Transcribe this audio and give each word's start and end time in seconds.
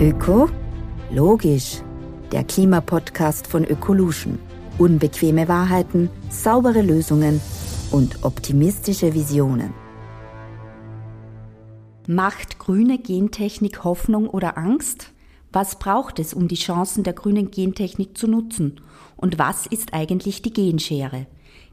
Öko? 0.00 0.48
Logisch. 1.10 1.82
Der 2.30 2.44
Klimapodcast 2.44 3.48
von 3.48 3.64
Ökolution. 3.64 4.38
Unbequeme 4.78 5.48
Wahrheiten, 5.48 6.08
saubere 6.30 6.82
Lösungen 6.82 7.40
und 7.90 8.22
optimistische 8.22 9.12
Visionen. 9.12 9.74
Macht 12.06 12.60
grüne 12.60 12.98
Gentechnik 12.98 13.82
Hoffnung 13.82 14.28
oder 14.28 14.56
Angst? 14.56 15.10
Was 15.50 15.80
braucht 15.80 16.20
es, 16.20 16.32
um 16.32 16.46
die 16.46 16.54
Chancen 16.54 17.02
der 17.02 17.14
grünen 17.14 17.50
Gentechnik 17.50 18.16
zu 18.16 18.28
nutzen? 18.28 18.80
Und 19.16 19.40
was 19.40 19.66
ist 19.66 19.94
eigentlich 19.94 20.42
die 20.42 20.52
Genschere? 20.52 21.26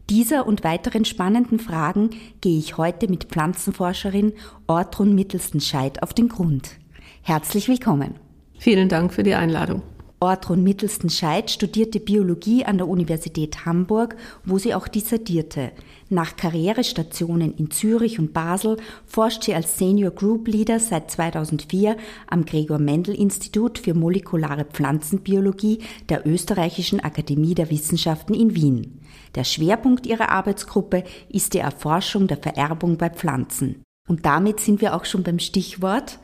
Dieser 0.09 0.47
und 0.47 0.63
weiteren 0.63 1.05
spannenden 1.05 1.59
Fragen 1.59 2.09
gehe 2.41 2.57
ich 2.57 2.77
heute 2.77 3.07
mit 3.07 3.25
Pflanzenforscherin 3.25 4.33
Ortrun 4.65 5.13
Mittelsten-Scheid 5.13 6.01
auf 6.01 6.15
den 6.15 6.27
Grund. 6.27 6.79
Herzlich 7.27 7.67
willkommen. 7.67 8.19
Vielen 8.59 8.87
Dank 8.87 9.11
für 9.11 9.23
die 9.23 9.33
Einladung. 9.33 9.81
Ortrun 10.19 10.63
Mittelsten-Scheid 10.63 11.49
studierte 11.49 11.99
Biologie 11.99 12.65
an 12.65 12.77
der 12.77 12.87
Universität 12.87 13.65
Hamburg, 13.65 14.15
wo 14.43 14.59
sie 14.59 14.75
auch 14.75 14.87
dissertierte. 14.87 15.71
Nach 16.07 16.35
Karrierestationen 16.35 17.55
in 17.55 17.71
Zürich 17.71 18.19
und 18.19 18.31
Basel 18.31 18.77
forscht 19.07 19.45
sie 19.45 19.55
als 19.55 19.79
Senior 19.79 20.11
Group 20.11 20.47
Leader 20.47 20.79
seit 20.79 21.09
2004 21.09 21.97
am 22.27 22.45
Gregor 22.45 22.77
Mendel 22.77 23.15
Institut 23.15 23.79
für 23.79 23.95
molekulare 23.95 24.65
Pflanzenbiologie 24.65 25.79
der 26.09 26.27
Österreichischen 26.27 26.99
Akademie 26.99 27.55
der 27.55 27.71
Wissenschaften 27.71 28.35
in 28.35 28.53
Wien. 28.53 29.01
Der 29.33 29.45
Schwerpunkt 29.45 30.05
ihrer 30.05 30.29
Arbeitsgruppe 30.29 31.03
ist 31.29 31.55
die 31.55 31.59
Erforschung 31.59 32.27
der 32.27 32.37
Vererbung 32.37 32.97
bei 32.97 33.09
Pflanzen. 33.09 33.81
Und 34.07 34.27
damit 34.27 34.59
sind 34.59 34.81
wir 34.81 34.93
auch 34.95 35.05
schon 35.05 35.23
beim 35.23 35.39
Stichwort 35.39 36.19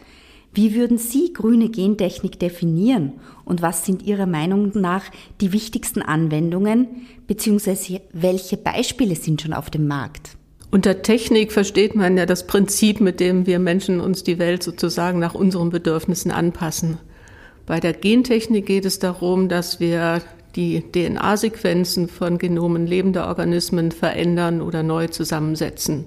wie 0.54 0.76
würden 0.76 0.98
Sie 0.98 1.32
grüne 1.34 1.70
Gentechnik 1.70 2.40
definieren 2.40 3.14
und 3.46 3.62
was 3.62 3.86
sind 3.86 4.04
Ihrer 4.04 4.26
Meinung 4.26 4.72
nach 4.76 5.04
die 5.40 5.54
wichtigsten 5.54 6.02
Anwendungen 6.02 6.88
bzw. 7.28 8.02
welche 8.12 8.58
Beispiele 8.58 9.16
sind 9.16 9.42
schon 9.42 9.54
auf 9.54 9.70
dem 9.70 9.88
Markt? 9.88 10.38
Unter 10.72 11.02
Technik 11.02 11.52
versteht 11.52 11.96
man 11.96 12.18
ja 12.18 12.26
das 12.26 12.48
Prinzip, 12.48 13.02
mit 13.02 13.20
dem 13.20 13.46
wir 13.46 13.60
Menschen 13.60 14.00
uns 14.00 14.24
die 14.24 14.40
Welt 14.40 14.64
sozusagen 14.64 15.20
nach 15.20 15.36
unseren 15.36 15.70
Bedürfnissen 15.70 16.32
anpassen. 16.32 16.98
Bei 17.66 17.80
der 17.80 17.94
Gentechnik 17.94 18.66
geht 18.66 18.86
es 18.86 19.00
darum, 19.00 19.50
dass 19.50 19.80
wir 19.80 20.22
die 20.56 20.82
DNA-Sequenzen 20.82 22.08
von 22.08 22.38
Genomen 22.38 22.88
lebender 22.88 23.28
Organismen 23.28 23.92
verändern 23.92 24.62
oder 24.62 24.84
neu 24.84 25.08
zusammensetzen. 25.08 26.06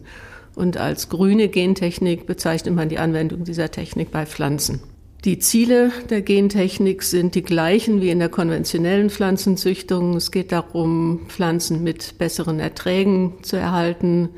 Und 0.55 0.77
als 0.77 1.08
grüne 1.08 1.48
Gentechnik 1.48 2.27
bezeichnet 2.27 2.74
man 2.74 2.88
die 2.88 2.98
Anwendung 2.98 3.44
dieser 3.44 3.70
Technik 3.70 4.10
bei 4.10 4.24
Pflanzen. 4.24 4.80
Die 5.24 5.38
Ziele 5.38 5.91
der 6.10 6.20
Gentechnik 6.20 7.02
sind 7.02 7.34
die 7.34 7.42
gleichen 7.42 8.02
wie 8.02 8.10
in 8.10 8.19
der 8.19 8.28
konventionellen 8.28 9.08
Pflanzenzüchtung. 9.08 10.16
Es 10.16 10.30
geht 10.30 10.52
darum, 10.52 11.22
Pflanzen 11.28 11.82
mit 11.82 12.19
besseren 12.19 12.60
Erträgen 12.60 13.32
zu 13.42 13.56
erhalten, 13.56 14.28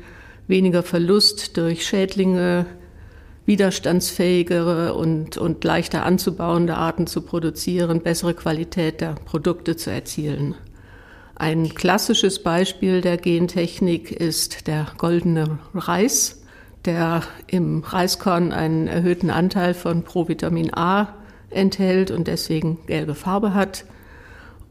weniger 0.47 0.83
Verlust 0.83 1.57
durch 1.57 1.85
Schädlinge, 1.85 2.67
widerstandsfähigere 3.45 4.93
und, 4.93 5.37
und 5.37 5.61
leichter 5.65 6.05
anzubauende 6.05 6.75
Arten 6.75 7.05
zu 7.05 7.21
produzieren, 7.21 8.01
bessere 8.01 8.33
Qualität 8.33 9.01
der 9.01 9.15
Produkte 9.25 9.75
zu 9.75 9.91
erzielen. 9.91 10.55
Ein 11.39 11.75
klassisches 11.75 12.41
Beispiel 12.41 13.01
der 13.01 13.17
Gentechnik 13.17 14.11
ist 14.11 14.65
der 14.65 14.87
goldene 14.97 15.59
Reis, 15.75 16.41
der 16.85 17.21
im 17.45 17.83
Reiskorn 17.83 18.51
einen 18.51 18.87
erhöhten 18.87 19.29
Anteil 19.29 19.75
von 19.75 20.01
Provitamin 20.01 20.73
A 20.73 21.13
enthält 21.51 22.09
und 22.09 22.27
deswegen 22.27 22.79
gelbe 22.87 23.13
Farbe 23.13 23.53
hat. 23.53 23.85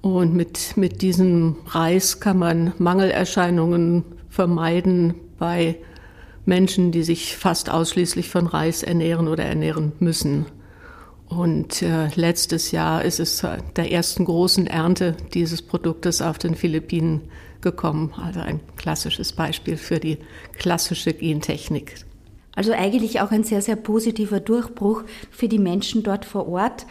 Und 0.01 0.35
mit, 0.35 0.77
mit 0.77 1.03
diesem 1.03 1.55
Reis 1.67 2.19
kann 2.19 2.39
man 2.39 2.73
Mangelerscheinungen 2.79 4.05
vermeiden 4.29 5.15
bei 5.39 5.77
Menschen, 6.47 6.91
die 6.91 7.05
sich 7.05 7.37
fast 7.37 7.71
ausschließlich 7.71 8.29
von 8.29 8.49
Reis 8.49 8.83
ernähren 8.83 9.29
oder 9.29 9.45
ernähren 9.45 9.93
müssen. 10.01 10.47
Und 11.29 11.83
äh, 11.83 12.09
letztes 12.15 12.71
Jahr 12.71 13.05
ist 13.05 13.19
es 13.19 13.45
der 13.77 13.91
ersten 13.91 14.25
großen 14.25 14.67
Ernte 14.67 15.17
dieses 15.35 15.61
Produktes 15.61 16.23
auf 16.23 16.39
den 16.39 16.55
Philippinen 16.55 17.23
gekommen. 17.61 18.15
Also 18.23 18.41
ein 18.41 18.61
klassisches 18.77 19.33
Beispiel 19.33 19.77
für 19.77 19.99
die 19.99 20.19
klassische 20.59 21.13
Gentechnik. 21.13 21.97
Also 22.55 22.73
eigentlich 22.73 23.21
auch 23.21 23.33
ein 23.33 23.45
sehr, 23.45 23.61
sehr 23.61 23.77
positiver 23.77 24.41
Durchbruch 24.41 25.03
für 25.31 25.49
die 25.49 25.59
Menschen 25.59 26.03
dort 26.03 26.25
vor 26.25 26.49
Ort. 26.49 26.87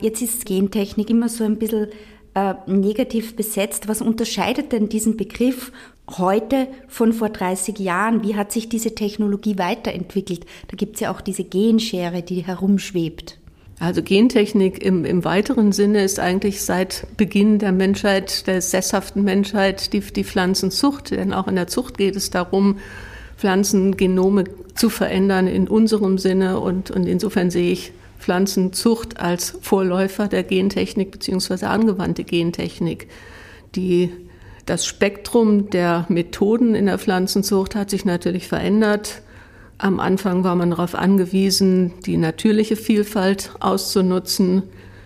Jetzt 0.00 0.22
ist 0.22 0.44
Gentechnik 0.44 1.10
immer 1.10 1.28
so 1.28 1.42
ein 1.44 1.58
bisschen 1.58 1.88
äh, 2.34 2.54
negativ 2.66 3.34
besetzt. 3.34 3.88
Was 3.88 4.00
unterscheidet 4.00 4.70
denn 4.70 4.88
diesen 4.88 5.16
Begriff 5.16 5.72
heute 6.18 6.68
von 6.86 7.12
vor 7.12 7.30
30 7.30 7.78
Jahren? 7.80 8.22
Wie 8.22 8.36
hat 8.36 8.52
sich 8.52 8.68
diese 8.68 8.94
Technologie 8.94 9.58
weiterentwickelt? 9.58 10.44
Da 10.68 10.76
gibt 10.76 10.96
es 10.96 11.00
ja 11.00 11.10
auch 11.10 11.20
diese 11.20 11.42
Genschere, 11.44 12.22
die 12.22 12.46
herumschwebt. 12.46 13.37
Also 13.80 14.02
Gentechnik 14.02 14.82
im, 14.82 15.04
im 15.04 15.24
weiteren 15.24 15.70
Sinne 15.70 16.02
ist 16.02 16.18
eigentlich 16.18 16.62
seit 16.62 17.06
Beginn 17.16 17.60
der 17.60 17.70
Menschheit, 17.70 18.46
der 18.48 18.60
sesshaften 18.60 19.22
Menschheit, 19.22 19.92
die, 19.92 20.00
die 20.00 20.24
Pflanzenzucht. 20.24 21.12
Denn 21.12 21.32
auch 21.32 21.46
in 21.46 21.54
der 21.54 21.68
Zucht 21.68 21.96
geht 21.96 22.16
es 22.16 22.30
darum, 22.30 22.78
Pflanzengenome 23.36 24.44
zu 24.74 24.90
verändern 24.90 25.46
in 25.46 25.68
unserem 25.68 26.18
Sinne. 26.18 26.58
Und, 26.58 26.90
und 26.90 27.06
insofern 27.06 27.50
sehe 27.50 27.70
ich 27.70 27.92
Pflanzenzucht 28.18 29.20
als 29.20 29.56
Vorläufer 29.62 30.26
der 30.26 30.42
Gentechnik 30.42 31.12
beziehungsweise 31.12 31.68
angewandte 31.68 32.24
Gentechnik. 32.24 33.06
Die, 33.76 34.10
das 34.66 34.86
Spektrum 34.86 35.70
der 35.70 36.04
Methoden 36.08 36.74
in 36.74 36.86
der 36.86 36.98
Pflanzenzucht 36.98 37.76
hat 37.76 37.90
sich 37.90 38.04
natürlich 38.04 38.48
verändert. 38.48 39.22
Am 39.80 40.00
Anfang 40.00 40.42
war 40.42 40.56
man 40.56 40.70
darauf 40.70 40.96
angewiesen, 40.96 41.92
die 42.04 42.16
natürliche 42.16 42.74
Vielfalt 42.74 43.52
auszunutzen. 43.60 44.64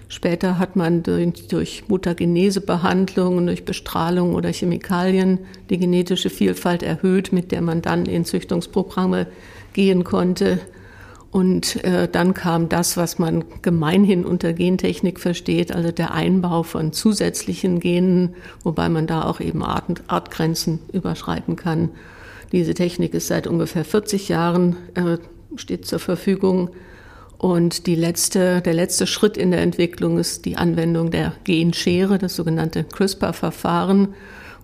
Später 0.08 0.58
hat 0.58 0.76
man 0.76 1.02
durch, 1.02 1.46
durch 1.48 1.84
Mutagenesebehandlungen, 1.88 3.46
durch 3.46 3.66
Bestrahlung 3.66 4.34
oder 4.34 4.50
Chemikalien 4.50 5.40
die 5.68 5.76
genetische 5.76 6.30
Vielfalt 6.30 6.82
erhöht, 6.82 7.32
mit 7.32 7.52
der 7.52 7.60
man 7.60 7.82
dann 7.82 8.06
in 8.06 8.24
Züchtungsprogramme 8.24 9.26
gehen 9.74 10.04
konnte. 10.04 10.58
Und 11.30 11.82
äh, 11.84 12.08
dann 12.08 12.32
kam 12.32 12.70
das, 12.70 12.96
was 12.96 13.18
man 13.18 13.44
gemeinhin 13.60 14.24
unter 14.24 14.54
Gentechnik 14.54 15.20
versteht, 15.20 15.74
also 15.74 15.90
der 15.90 16.12
Einbau 16.12 16.62
von 16.62 16.92
zusätzlichen 16.92 17.80
Genen, 17.80 18.34
wobei 18.64 18.88
man 18.88 19.06
da 19.06 19.24
auch 19.24 19.40
eben 19.40 19.62
Art, 19.62 20.02
Artgrenzen 20.08 20.78
überschreiten 20.92 21.56
kann. 21.56 21.90
Diese 22.52 22.74
Technik 22.74 23.14
ist 23.14 23.28
seit 23.28 23.46
ungefähr 23.46 23.84
40 23.84 24.28
Jahren 24.28 24.76
äh, 24.94 25.16
steht 25.56 25.86
zur 25.86 25.98
Verfügung. 25.98 26.70
Und 27.38 27.86
die 27.86 27.96
letzte, 27.96 28.60
der 28.60 28.74
letzte 28.74 29.06
Schritt 29.06 29.36
in 29.36 29.50
der 29.50 29.62
Entwicklung 29.62 30.18
ist 30.18 30.44
die 30.44 30.56
Anwendung 30.56 31.10
der 31.10 31.32
Genschere, 31.44 32.18
das 32.18 32.36
sogenannte 32.36 32.84
CRISPR-Verfahren, 32.84 34.14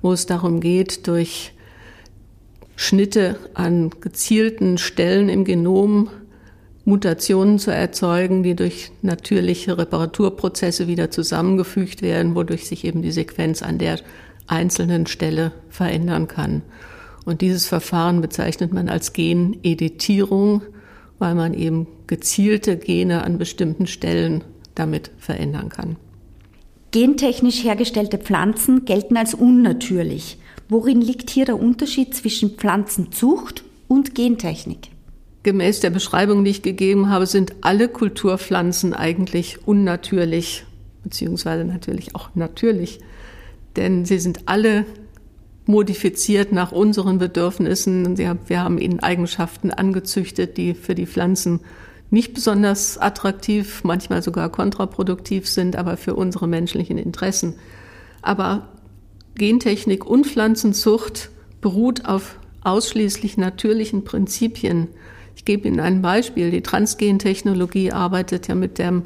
wo 0.00 0.12
es 0.12 0.27
darum 0.27 0.60
geht, 0.60 1.09
durch 1.09 1.54
Schnitte 2.77 3.37
an 3.54 3.91
gezielten 4.00 4.78
Stellen 4.78 5.28
im 5.28 5.44
Genom 5.44 6.10
Mutationen 6.84 7.59
zu 7.59 7.72
erzeugen, 7.72 8.44
die 8.44 8.54
durch 8.54 8.93
natürliche 9.03 9.77
Reparaturprozesse 9.77 10.87
wieder 10.87 11.10
zusammengefügt 11.10 12.00
werden, 12.03 12.37
wodurch 12.37 12.69
sich 12.69 12.84
eben 12.84 13.03
die 13.03 13.10
Sequenz 13.10 13.62
an 13.62 13.78
der 13.78 13.98
einzelnen 14.47 15.06
Stelle 15.06 15.53
verändern 15.69 16.28
kann. 16.28 16.62
Und 17.28 17.43
dieses 17.43 17.66
Verfahren 17.66 18.22
bezeichnet 18.22 18.72
man 18.72 18.89
als 18.89 19.12
Geneditierung, 19.12 20.62
weil 21.19 21.34
man 21.34 21.53
eben 21.53 21.87
gezielte 22.06 22.78
Gene 22.78 23.22
an 23.22 23.37
bestimmten 23.37 23.86
Stellen 23.86 24.45
damit 24.75 25.10
verändern 25.19 25.69
kann. 25.69 25.97
Gentechnisch 26.91 27.63
hergestellte 27.65 28.16
Pflanzen 28.16 28.86
gelten 28.86 29.19
als 29.19 29.34
unnatürlich. 29.34 30.39
Worin 30.71 31.03
liegt 31.03 31.28
hier 31.28 31.45
der 31.45 31.60
Unterschied 31.60 32.15
zwischen 32.15 32.53
Pflanzenzucht 32.53 33.63
und 33.89 34.15
Gentechnik? 34.15 34.89
Gemäß 35.42 35.80
der 35.80 35.91
Beschreibung, 35.91 36.45
die 36.45 36.53
ich 36.53 36.63
gegeben 36.63 37.10
habe, 37.10 37.27
sind 37.27 37.57
alle 37.60 37.91
Kulturpflanzen 37.91 38.95
eigentlich 38.95 39.66
unnatürlich, 39.66 40.65
beziehungsweise 41.04 41.66
natürlich 41.66 42.15
auch 42.15 42.30
natürlich, 42.34 43.01
denn 43.77 44.07
sie 44.07 44.19
sind 44.19 44.41
alle 44.47 44.86
modifiziert 45.68 46.50
nach 46.50 46.72
unseren 46.72 47.18
Bedürfnissen. 47.18 48.16
Wir 48.16 48.60
haben 48.65 48.78
ihnen 48.78 49.00
Eigenschaften 49.00 49.70
angezüchtet, 49.70 50.56
die 50.56 50.72
für 50.72 50.94
die 50.94 51.06
Pflanzen 51.06 51.60
nicht 52.10 52.32
besonders 52.32 52.97
attraktiv, 52.97 53.84
manchmal 53.84 54.22
sogar 54.22 54.48
kontraproduktiv 54.48 55.47
sind, 55.47 55.76
aber 55.76 55.98
für 55.98 56.15
unsere 56.15 56.48
menschlichen 56.48 56.97
Interessen. 56.97 57.56
Aber 58.22 58.68
Gentechnik 59.34 60.06
und 60.06 60.26
Pflanzenzucht 60.26 61.28
beruht 61.60 62.06
auf 62.06 62.38
ausschließlich 62.65 63.36
natürlichen 63.36 64.04
Prinzipien. 64.04 64.88
Ich 65.36 65.44
gebe 65.44 65.68
Ihnen 65.68 65.80
ein 65.80 66.00
Beispiel. 66.00 66.50
Die 66.50 66.62
Transgentechnologie 66.62 67.92
arbeitet 67.92 68.48
ja 68.48 68.54
mit 68.54 68.78
dem, 68.78 69.04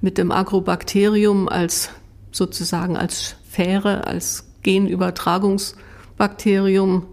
mit 0.00 0.18
dem 0.18 0.32
Agrobakterium 0.32 1.48
als 1.48 1.90
sozusagen 2.32 2.96
als 2.96 3.36
Fähre, 3.48 4.08
als 4.08 4.46
Genübertragungsbakterium. 6.20 7.06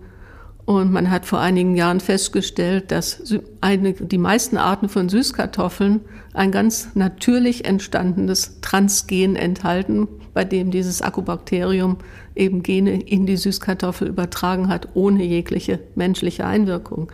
Und 0.66 0.92
man 0.92 1.10
hat 1.10 1.26
vor 1.26 1.40
einigen 1.40 1.78
Jahren 1.78 2.02
festgestellt, 2.02 2.92
dass 2.92 3.24
die 3.24 4.18
meisten 4.18 4.58
Arten 4.58 4.90
von 4.90 5.08
Süßkartoffeln 5.08 6.02
ein 6.34 6.52
ganz 6.52 6.90
natürlich 6.94 7.64
entstandenes 7.64 8.60
Transgen 8.60 9.38
enthalten, 9.38 10.10
bei 10.34 10.44
dem 10.44 10.70
dieses 10.70 11.02
Akkubakterium 11.02 11.98
eben 12.36 12.64
Gene 12.64 13.02
in 13.02 13.26
die 13.26 13.38
Süßkartoffel 13.38 14.10
übertragen 14.10 14.68
hat, 14.68 14.90
ohne 14.94 15.24
jegliche 15.24 15.80
menschliche 15.96 16.46
Einwirkung. 16.46 17.14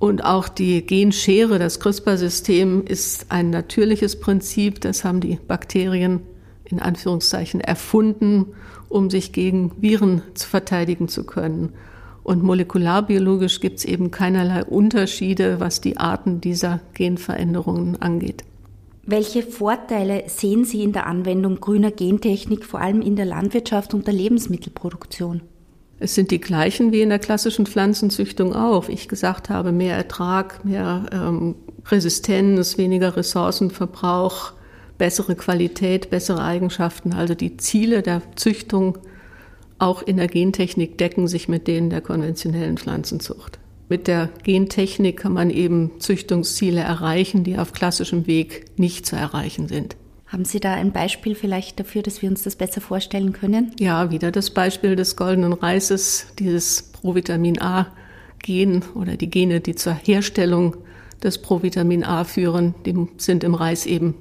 Und 0.00 0.24
auch 0.24 0.48
die 0.48 0.84
Genschere, 0.84 1.60
das 1.60 1.78
CRISPR-System, 1.78 2.84
ist 2.84 3.26
ein 3.28 3.50
natürliches 3.50 4.18
Prinzip. 4.18 4.80
Das 4.80 5.04
haben 5.04 5.20
die 5.20 5.38
Bakterien 5.46 6.20
in 6.64 6.80
Anführungszeichen 6.80 7.60
erfunden, 7.60 8.46
um 8.88 9.10
sich 9.10 9.32
gegen 9.32 9.72
Viren 9.80 10.22
zu 10.34 10.48
verteidigen 10.48 11.08
zu 11.08 11.24
können. 11.24 11.72
Und 12.22 12.42
molekularbiologisch 12.42 13.60
gibt 13.60 13.78
es 13.78 13.84
eben 13.84 14.10
keinerlei 14.10 14.64
Unterschiede, 14.64 15.60
was 15.60 15.80
die 15.80 15.96
Arten 15.96 16.40
dieser 16.40 16.80
Genveränderungen 16.94 18.02
angeht. 18.02 18.42
Welche 19.04 19.44
Vorteile 19.44 20.24
sehen 20.26 20.64
Sie 20.64 20.82
in 20.82 20.92
der 20.92 21.06
Anwendung 21.06 21.60
grüner 21.60 21.92
Gentechnik, 21.92 22.64
vor 22.64 22.80
allem 22.80 23.00
in 23.00 23.14
der 23.14 23.26
Landwirtschaft 23.26 23.94
und 23.94 24.08
der 24.08 24.14
Lebensmittelproduktion? 24.14 25.42
Es 26.00 26.16
sind 26.16 26.32
die 26.32 26.40
gleichen 26.40 26.90
wie 26.90 27.00
in 27.00 27.08
der 27.08 27.20
klassischen 27.20 27.66
Pflanzenzüchtung 27.66 28.54
auch. 28.54 28.88
Wie 28.88 28.92
ich 28.92 29.08
gesagt 29.08 29.48
habe, 29.48 29.70
mehr 29.70 29.96
Ertrag, 29.96 30.64
mehr 30.64 31.06
ähm, 31.12 31.54
Resistenz, 31.86 32.76
weniger 32.76 33.16
Ressourcenverbrauch, 33.16 34.52
bessere 34.98 35.34
Qualität, 35.34 36.10
bessere 36.10 36.42
Eigenschaften. 36.42 37.12
Also 37.12 37.34
die 37.34 37.56
Ziele 37.56 38.02
der 38.02 38.22
Züchtung 38.36 38.98
auch 39.78 40.02
in 40.02 40.16
der 40.16 40.28
Gentechnik 40.28 40.98
decken 40.98 41.28
sich 41.28 41.48
mit 41.48 41.68
denen 41.68 41.90
der 41.90 42.00
konventionellen 42.00 42.78
Pflanzenzucht. 42.78 43.58
Mit 43.88 44.08
der 44.08 44.30
Gentechnik 44.42 45.18
kann 45.18 45.32
man 45.32 45.50
eben 45.50 45.92
Züchtungsziele 46.00 46.80
erreichen, 46.80 47.44
die 47.44 47.58
auf 47.58 47.72
klassischem 47.72 48.26
Weg 48.26 48.64
nicht 48.76 49.06
zu 49.06 49.16
erreichen 49.16 49.68
sind. 49.68 49.96
Haben 50.26 50.44
Sie 50.44 50.58
da 50.58 50.74
ein 50.74 50.90
Beispiel 50.90 51.36
vielleicht 51.36 51.78
dafür, 51.78 52.02
dass 52.02 52.20
wir 52.20 52.28
uns 52.28 52.42
das 52.42 52.56
besser 52.56 52.80
vorstellen 52.80 53.32
können? 53.32 53.70
Ja, 53.78 54.10
wieder 54.10 54.32
das 54.32 54.50
Beispiel 54.50 54.96
des 54.96 55.14
goldenen 55.14 55.52
Reises, 55.52 56.26
dieses 56.40 56.82
Provitamin 56.82 57.60
A-Gen 57.60 58.82
oder 58.96 59.16
die 59.16 59.30
Gene, 59.30 59.60
die 59.60 59.76
zur 59.76 59.92
Herstellung 59.92 60.76
des 61.22 61.38
Provitamin 61.38 62.02
A 62.02 62.24
führen, 62.24 62.74
die 62.84 63.06
sind 63.18 63.44
im 63.44 63.54
Reis 63.54 63.86
eben 63.86 64.14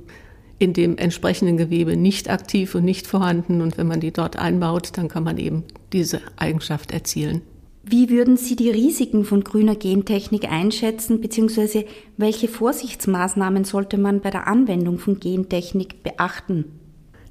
in 0.58 0.74
dem 0.74 0.98
entsprechenden 0.98 1.58
Gewebe 1.58 1.98
nicht 1.98 2.30
aktiv 2.30 2.76
und 2.76 2.86
nicht 2.86 3.08
vorhanden. 3.08 3.62
Und 3.62 3.78
wenn 3.78 3.88
man 3.88 4.00
die 4.00 4.12
dort 4.12 4.38
einbaut, 4.38 4.92
dann 4.96 5.08
kann 5.08 5.24
man 5.24 5.38
eben 5.38 5.64
diese 5.92 6.22
Eigenschaft 6.38 6.92
erzielen. 6.92 7.42
Wie 7.88 8.10
würden 8.10 8.36
Sie 8.36 8.56
die 8.56 8.72
Risiken 8.72 9.26
von 9.26 9.44
grüner 9.44 9.76
Gentechnik 9.76 10.52
einschätzen, 10.52 11.22
beziehungsweise 11.22 11.86
welche 12.18 12.48
Vorsichtsmaßnahmen 12.48 13.64
sollte 13.64 14.00
man 14.00 14.22
bei 14.22 14.32
der 14.32 14.48
Anwendung 14.48 14.98
von 14.98 15.20
Gentechnik 15.20 16.02
beachten? 16.02 16.66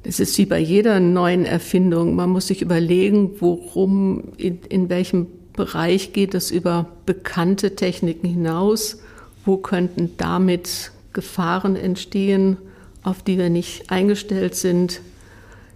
Es 0.05 0.21
ist 0.21 0.37
wie 0.39 0.47
bei 0.47 0.61
jeder 0.61 1.01
neuen 1.01 1.45
Erfindung. 1.45 2.15
Man 2.15 2.31
muss 2.31 2.47
sich 2.47 2.63
überlegen, 2.63 3.33
worum, 3.41 4.33
in, 4.37 4.61
in 4.69 4.89
welchem 4.91 5.27
Bereich 5.55 6.13
geht 6.13 6.35
es 6.35 6.51
über 6.51 6.89
bekannte 7.07 7.75
Techniken 7.75 8.29
hinaus? 8.29 9.01
Wo 9.45 9.57
könnten 9.57 10.13
damit 10.19 10.93
Gefahren 11.13 11.75
entstehen, 11.75 12.59
auf 13.05 13.23
die 13.23 13.39
wir 13.39 13.51
nicht 13.51 13.91
eingestellt 13.91 14.57
sind? 14.57 15.01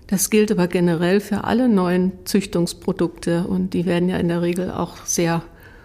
Das 0.08 0.30
gilt 0.30 0.50
aber 0.50 0.66
generell 0.66 1.20
für 1.20 1.44
alle 1.44 1.68
neuen 1.68 2.10
Züchtungsprodukte 2.24 3.46
und 3.46 3.74
die 3.74 3.86
werden 3.86 4.08
ja 4.08 4.16
in 4.16 4.28
der 4.28 4.42
Regel 4.42 4.70
auch 4.70 4.96
sehr 5.04 5.42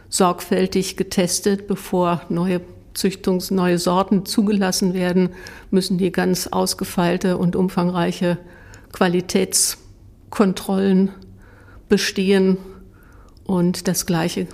sorgfältig 0.08 0.96
getestet, 0.96 1.68
bevor 1.68 2.22
neue 2.30 2.62
Züchtungs-, 2.96 3.54
neue 3.54 3.80
Sorten 3.80 4.26
zugelassen 4.26 4.94
werden, 4.94 5.32
müssen 5.72 5.98
die 5.98 6.12
ganz 6.12 6.48
ausgefeilte 6.48 7.38
und 7.38 7.58
umfangreiche 7.58 8.38
Qualitätskontrollen 8.94 11.10
bestehen. 11.90 12.58
Und 13.44 13.90
das 13.90 14.06
Gleiche 14.06 14.48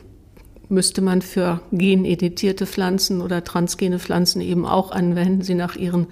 müsste 0.70 1.02
man 1.02 1.22
für 1.22 1.62
geneditierte 1.72 2.66
Pflanzen 2.66 3.22
oder 3.22 3.44
transgene 3.44 4.00
Pflanzen 4.00 4.42
eben 4.42 4.66
auch 4.66 4.90
anwenden, 4.92 5.44
sie 5.44 5.56
nach 5.56 5.76
ihren 5.76 6.08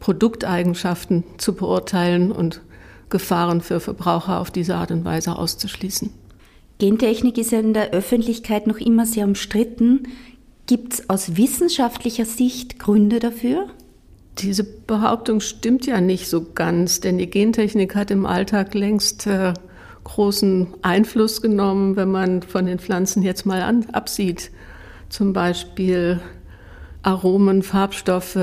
Produkteigenschaften 0.00 1.24
zu 1.38 1.54
beurteilen 1.54 2.32
und 2.32 2.62
Gefahren 3.08 3.60
für 3.60 3.80
Verbraucher 3.80 4.40
auf 4.40 4.50
diese 4.50 4.76
Art 4.76 4.90
und 4.90 5.04
Weise 5.04 5.36
auszuschließen. 5.36 6.10
Gentechnik 6.78 7.38
ist 7.38 7.50
ja 7.50 7.58
in 7.58 7.74
der 7.74 7.90
Öffentlichkeit 7.90 8.66
noch 8.66 8.78
immer 8.78 9.06
sehr 9.06 9.24
umstritten. 9.24 10.08
Gibt 10.66 10.94
es 10.94 11.10
aus 11.10 11.36
wissenschaftlicher 11.36 12.24
Sicht 12.24 12.78
Gründe 12.78 13.18
dafür? 13.18 13.66
Diese 14.38 14.62
Behauptung 14.62 15.40
stimmt 15.40 15.86
ja 15.86 16.00
nicht 16.00 16.28
so 16.28 16.44
ganz, 16.54 17.00
denn 17.00 17.18
die 17.18 17.28
Gentechnik 17.28 17.96
hat 17.96 18.10
im 18.12 18.26
Alltag 18.26 18.74
längst 18.74 19.26
äh, 19.26 19.54
großen 20.04 20.68
Einfluss 20.82 21.42
genommen, 21.42 21.96
wenn 21.96 22.10
man 22.10 22.42
von 22.42 22.66
den 22.66 22.78
Pflanzen 22.78 23.22
jetzt 23.22 23.46
mal 23.46 23.62
an, 23.62 23.86
absieht. 23.92 24.52
Zum 25.08 25.32
Beispiel 25.32 26.20
Aromen, 27.02 27.62
Farbstoffe, 27.62 28.38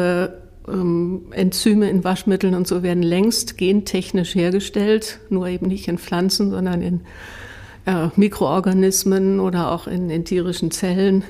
ähm, 0.68 1.26
Enzyme 1.32 1.90
in 1.90 2.04
Waschmitteln 2.04 2.56
und 2.56 2.68
so 2.68 2.84
werden 2.84 3.04
längst 3.04 3.58
gentechnisch 3.58 4.36
hergestellt, 4.36 5.20
nur 5.30 5.48
eben 5.48 5.68
nicht 5.68 5.88
in 5.88 5.98
Pflanzen, 5.98 6.52
sondern 6.52 6.82
in 6.82 7.02
äh, 7.86 8.10
Mikroorganismen 8.16 9.40
oder 9.40 9.72
auch 9.72 9.88
in, 9.88 10.10
in 10.10 10.26
tierischen 10.26 10.72
Zellen. 10.72 11.24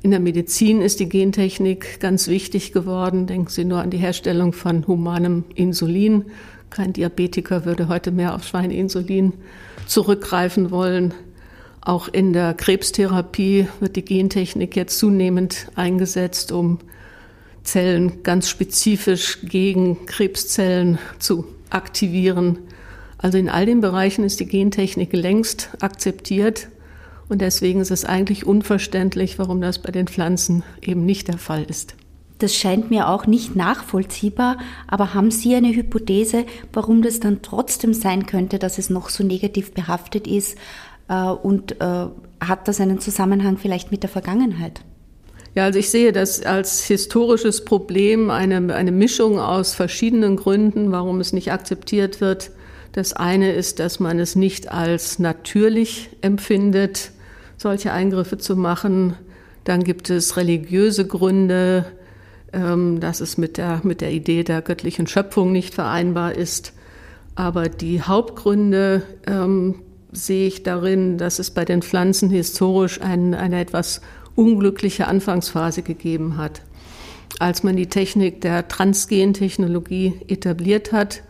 In 0.00 0.12
der 0.12 0.20
Medizin 0.20 0.80
ist 0.80 1.00
die 1.00 1.08
Gentechnik 1.08 1.98
ganz 2.00 2.28
wichtig 2.28 2.72
geworden. 2.72 3.26
Denken 3.26 3.48
Sie 3.48 3.64
nur 3.64 3.80
an 3.80 3.90
die 3.90 3.98
Herstellung 3.98 4.52
von 4.52 4.86
humanem 4.86 5.44
Insulin. 5.54 6.26
Kein 6.70 6.92
Diabetiker 6.92 7.64
würde 7.64 7.88
heute 7.88 8.12
mehr 8.12 8.34
auf 8.34 8.44
Schweininsulin 8.44 9.32
zurückgreifen 9.86 10.70
wollen. 10.70 11.14
Auch 11.80 12.08
in 12.08 12.32
der 12.32 12.54
Krebstherapie 12.54 13.66
wird 13.80 13.96
die 13.96 14.04
Gentechnik 14.04 14.76
jetzt 14.76 14.98
zunehmend 14.98 15.68
eingesetzt, 15.74 16.52
um 16.52 16.78
Zellen 17.68 18.22
ganz 18.22 18.48
spezifisch 18.48 19.40
gegen 19.42 20.06
Krebszellen 20.06 20.98
zu 21.18 21.44
aktivieren. 21.70 22.58
Also 23.18 23.36
in 23.36 23.48
all 23.48 23.66
den 23.66 23.80
Bereichen 23.80 24.24
ist 24.24 24.40
die 24.40 24.46
Gentechnik 24.46 25.12
längst 25.12 25.70
akzeptiert 25.80 26.68
und 27.28 27.42
deswegen 27.42 27.80
ist 27.80 27.90
es 27.90 28.04
eigentlich 28.04 28.46
unverständlich, 28.46 29.38
warum 29.38 29.60
das 29.60 29.80
bei 29.80 29.90
den 29.90 30.08
Pflanzen 30.08 30.62
eben 30.80 31.04
nicht 31.04 31.28
der 31.28 31.38
Fall 31.38 31.64
ist. 31.64 31.94
Das 32.38 32.54
scheint 32.54 32.90
mir 32.90 33.08
auch 33.08 33.26
nicht 33.26 33.56
nachvollziehbar, 33.56 34.58
aber 34.86 35.12
haben 35.12 35.30
Sie 35.30 35.54
eine 35.54 35.74
Hypothese, 35.74 36.46
warum 36.72 37.02
das 37.02 37.20
dann 37.20 37.42
trotzdem 37.42 37.92
sein 37.92 38.26
könnte, 38.26 38.58
dass 38.58 38.78
es 38.78 38.90
noch 38.90 39.10
so 39.10 39.24
negativ 39.24 39.72
behaftet 39.72 40.26
ist 40.26 40.56
äh, 41.08 41.24
und 41.24 41.80
äh, 41.80 42.06
hat 42.40 42.68
das 42.68 42.80
einen 42.80 43.00
Zusammenhang 43.00 43.58
vielleicht 43.58 43.90
mit 43.90 44.04
der 44.04 44.10
Vergangenheit? 44.10 44.80
Ja, 45.58 45.64
also 45.64 45.80
ich 45.80 45.90
sehe 45.90 46.12
das 46.12 46.40
als 46.42 46.84
historisches 46.84 47.64
Problem, 47.64 48.30
eine, 48.30 48.72
eine 48.72 48.92
Mischung 48.92 49.40
aus 49.40 49.74
verschiedenen 49.74 50.36
Gründen, 50.36 50.92
warum 50.92 51.18
es 51.18 51.32
nicht 51.32 51.50
akzeptiert 51.50 52.20
wird. 52.20 52.52
Das 52.92 53.12
eine 53.12 53.52
ist, 53.52 53.80
dass 53.80 53.98
man 53.98 54.20
es 54.20 54.36
nicht 54.36 54.70
als 54.70 55.18
natürlich 55.18 56.10
empfindet, 56.20 57.10
solche 57.56 57.90
Eingriffe 57.90 58.38
zu 58.38 58.54
machen. 58.54 59.16
Dann 59.64 59.82
gibt 59.82 60.10
es 60.10 60.36
religiöse 60.36 61.08
Gründe, 61.08 61.86
ähm, 62.52 63.00
dass 63.00 63.20
es 63.20 63.36
mit 63.36 63.56
der, 63.56 63.80
mit 63.82 64.00
der 64.00 64.12
Idee 64.12 64.44
der 64.44 64.62
göttlichen 64.62 65.08
Schöpfung 65.08 65.50
nicht 65.50 65.74
vereinbar 65.74 66.36
ist. 66.36 66.72
Aber 67.34 67.68
die 67.68 68.00
Hauptgründe 68.00 69.02
ähm, 69.26 69.74
sehe 70.12 70.46
ich 70.46 70.62
darin, 70.62 71.18
dass 71.18 71.40
es 71.40 71.50
bei 71.50 71.64
den 71.64 71.82
Pflanzen 71.82 72.30
historisch 72.30 73.00
ein, 73.00 73.34
eine 73.34 73.58
etwas 73.58 74.02
unglückliche 74.38 75.08
Anfangsphase 75.08 75.82
gegeben 75.82 76.36
hat. 76.36 76.62
Als 77.40 77.64
man 77.64 77.76
die 77.76 77.88
Technik 77.88 78.40
der 78.40 78.68
Transgentechnologie 78.68 80.20
etabliert 80.28 80.92
hat, 80.92 81.22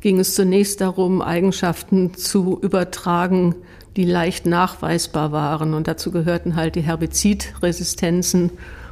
ging 0.00 0.18
es 0.18 0.34
zunächst 0.34 0.80
darum, 0.80 1.22
Eigenschaften 1.22 2.14
zu 2.14 2.58
übertragen, 2.60 3.54
die 3.96 4.04
leicht 4.04 4.46
nachweisbar 4.46 5.30
waren. 5.30 5.74
Und 5.74 5.86
dazu 5.86 6.10
gehörten 6.10 6.56
halt 6.56 6.74
die 6.74 6.82
Herbizidresistenzen, 6.82 8.50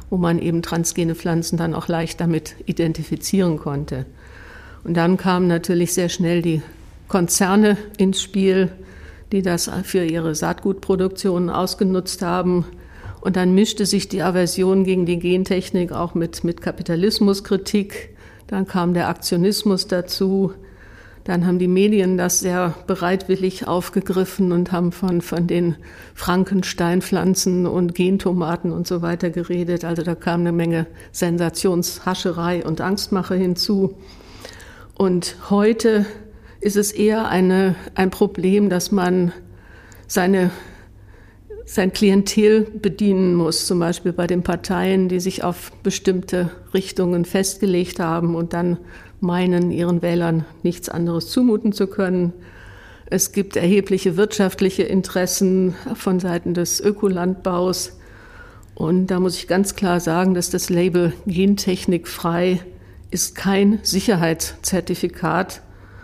wo 0.09 0.15
man 0.17 0.39
eben 0.39 0.61
transgene 0.61 1.13
Pflanzen 1.13 1.57
dann 1.57 1.75
auch 1.75 1.89
leicht 1.89 2.21
damit 2.21 2.55
identifizieren 2.65 3.57
konnte. 3.57 4.05
Und 4.85 4.95
dann 4.95 5.17
kamen 5.17 5.47
natürlich 5.47 5.93
sehr 5.93 6.09
schnell 6.09 6.41
die 6.41 6.61
Konzerne 7.09 7.77
ins 7.97 8.21
Spiel, 8.21 8.71
die 9.33 9.41
das 9.41 9.69
für 9.83 10.05
ihre 10.05 10.33
Saatgutproduktion 10.33 11.49
ausgenutzt 11.49 12.21
haben 12.21 12.65
Und 13.25 13.37
dann 13.37 13.55
mischte 13.55 13.87
sich 13.87 14.07
die 14.07 14.21
Aversion 14.21 14.83
gegen 14.83 15.07
die 15.07 15.17
Gentechnik 15.17 15.91
auch 15.91 16.13
mit, 16.13 16.43
mit 16.43 16.61
Kapitalismuskritik. 16.61 18.15
Dann 18.45 18.67
kam 18.67 18.93
der 18.93 19.09
Aktionismus 19.09 19.87
dazu. 19.87 20.53
Dann 21.23 21.47
haben 21.47 21.57
die 21.57 21.67
Medien 21.67 22.17
das 22.17 22.41
sehr 22.41 22.75
bereitwillig 22.85 23.67
aufgegriffen 23.67 24.51
und 24.51 24.71
haben 24.71 24.91
von, 24.91 25.21
von 25.21 25.47
den 25.47 25.75
Frankensteinpflanzen 26.13 27.65
und 27.65 27.95
Gentomaten 27.95 28.71
und 28.71 28.85
so 28.85 29.01
weiter 29.01 29.31
geredet. 29.31 29.85
Also 29.85 30.03
da 30.03 30.13
kam 30.13 30.41
eine 30.41 30.51
Menge 30.51 30.85
Sensationshascherei 31.11 32.63
und 32.63 32.79
Angstmache 32.79 33.33
hinzu. 33.33 33.97
Und 34.93 35.37
heute 35.49 36.05
ist 36.61 36.75
es 36.75 36.91
eher 36.91 37.27
eine, 37.27 37.73
ein 37.95 38.11
Problem, 38.11 38.69
dass 38.69 38.91
man 38.91 39.31
seine 40.05 40.51
sein 41.65 41.91
Klientel 41.91 42.61
bedienen 42.61 43.33
muss, 43.35 43.65
zum 43.65 43.79
Beispiel 43.79 44.13
bei 44.13 44.27
den 44.27 44.43
Parteien, 44.43 45.09
die 45.09 45.19
sich 45.19 45.43
auf 45.43 45.71
bestimmte 45.83 46.51
Richtungen 46.73 47.25
festgelegt 47.25 47.99
haben 47.99 48.35
und 48.35 48.53
dann 48.53 48.77
meinen, 49.19 49.71
ihren 49.71 50.01
Wählern 50.01 50.45
nichts 50.61 50.89
anderes 50.89 51.29
zumuten 51.29 51.71
zu 51.71 51.87
können. 51.87 52.33
Es 53.07 53.31
gibt 53.31 53.55
erhebliche 53.55 54.15
wirtschaftliche 54.17 54.83
Interessen 54.83 55.75
von 55.95 56.19
Seiten 56.19 56.53
des 56.53 56.79
Ökolandbaus. 56.79 57.97
Und 58.75 59.07
da 59.07 59.19
muss 59.19 59.37
ich 59.37 59.47
ganz 59.47 59.75
klar 59.75 59.99
sagen, 59.99 60.33
dass 60.33 60.49
das 60.49 60.69
Label 60.69 61.13
Gentechnik 61.25 62.07
frei 62.07 62.59
ist 63.11 63.35
kein 63.35 63.79
Sicherheitszertifikat, 63.83 65.61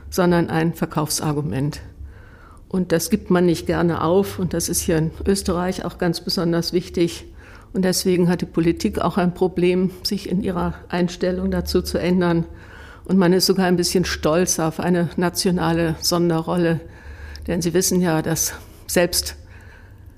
sondern 0.09 0.49
ein 0.49 0.73
Verkaufsargument. 0.73 1.81
Und 2.71 2.93
das 2.93 3.09
gibt 3.09 3.29
man 3.29 3.45
nicht 3.45 3.67
gerne 3.67 4.01
auf. 4.01 4.39
Und 4.39 4.53
das 4.53 4.69
ist 4.69 4.79
hier 4.79 4.97
in 4.97 5.11
Österreich 5.27 5.83
auch 5.83 5.97
ganz 5.97 6.21
besonders 6.21 6.71
wichtig. 6.71 7.25
Und 7.73 7.83
deswegen 7.83 8.29
hat 8.29 8.39
die 8.39 8.45
Politik 8.45 8.99
auch 8.99 9.17
ein 9.17 9.33
Problem, 9.33 9.91
sich 10.03 10.29
in 10.29 10.41
ihrer 10.41 10.75
Einstellung 10.87 11.51
dazu 11.51 11.81
zu 11.81 11.97
ändern. 11.97 12.45
Und 13.03 13.17
man 13.17 13.33
ist 13.33 13.45
sogar 13.45 13.65
ein 13.65 13.75
bisschen 13.75 14.05
stolz 14.05 14.57
auf 14.57 14.79
eine 14.79 15.09
nationale 15.17 15.95
Sonderrolle. 15.99 16.79
Denn 17.47 17.61
Sie 17.61 17.73
wissen 17.73 17.99
ja, 17.99 18.21
dass 18.21 18.53
selbst 18.87 19.35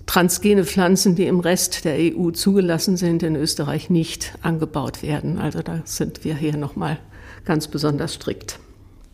transgene 0.05 0.63
Pflanzen, 0.63 1.15
die 1.15 1.25
im 1.25 1.39
Rest 1.39 1.85
der 1.85 1.95
EU 1.97 2.29
zugelassen 2.29 2.97
sind, 2.97 3.23
in 3.23 3.35
Österreich 3.35 3.89
nicht 3.89 4.37
angebaut 4.43 5.01
werden. 5.01 5.39
Also 5.39 5.63
da 5.63 5.81
sind 5.85 6.23
wir 6.23 6.35
hier 6.35 6.55
nochmal 6.55 6.99
ganz 7.45 7.67
besonders 7.67 8.13
strikt. 8.13 8.59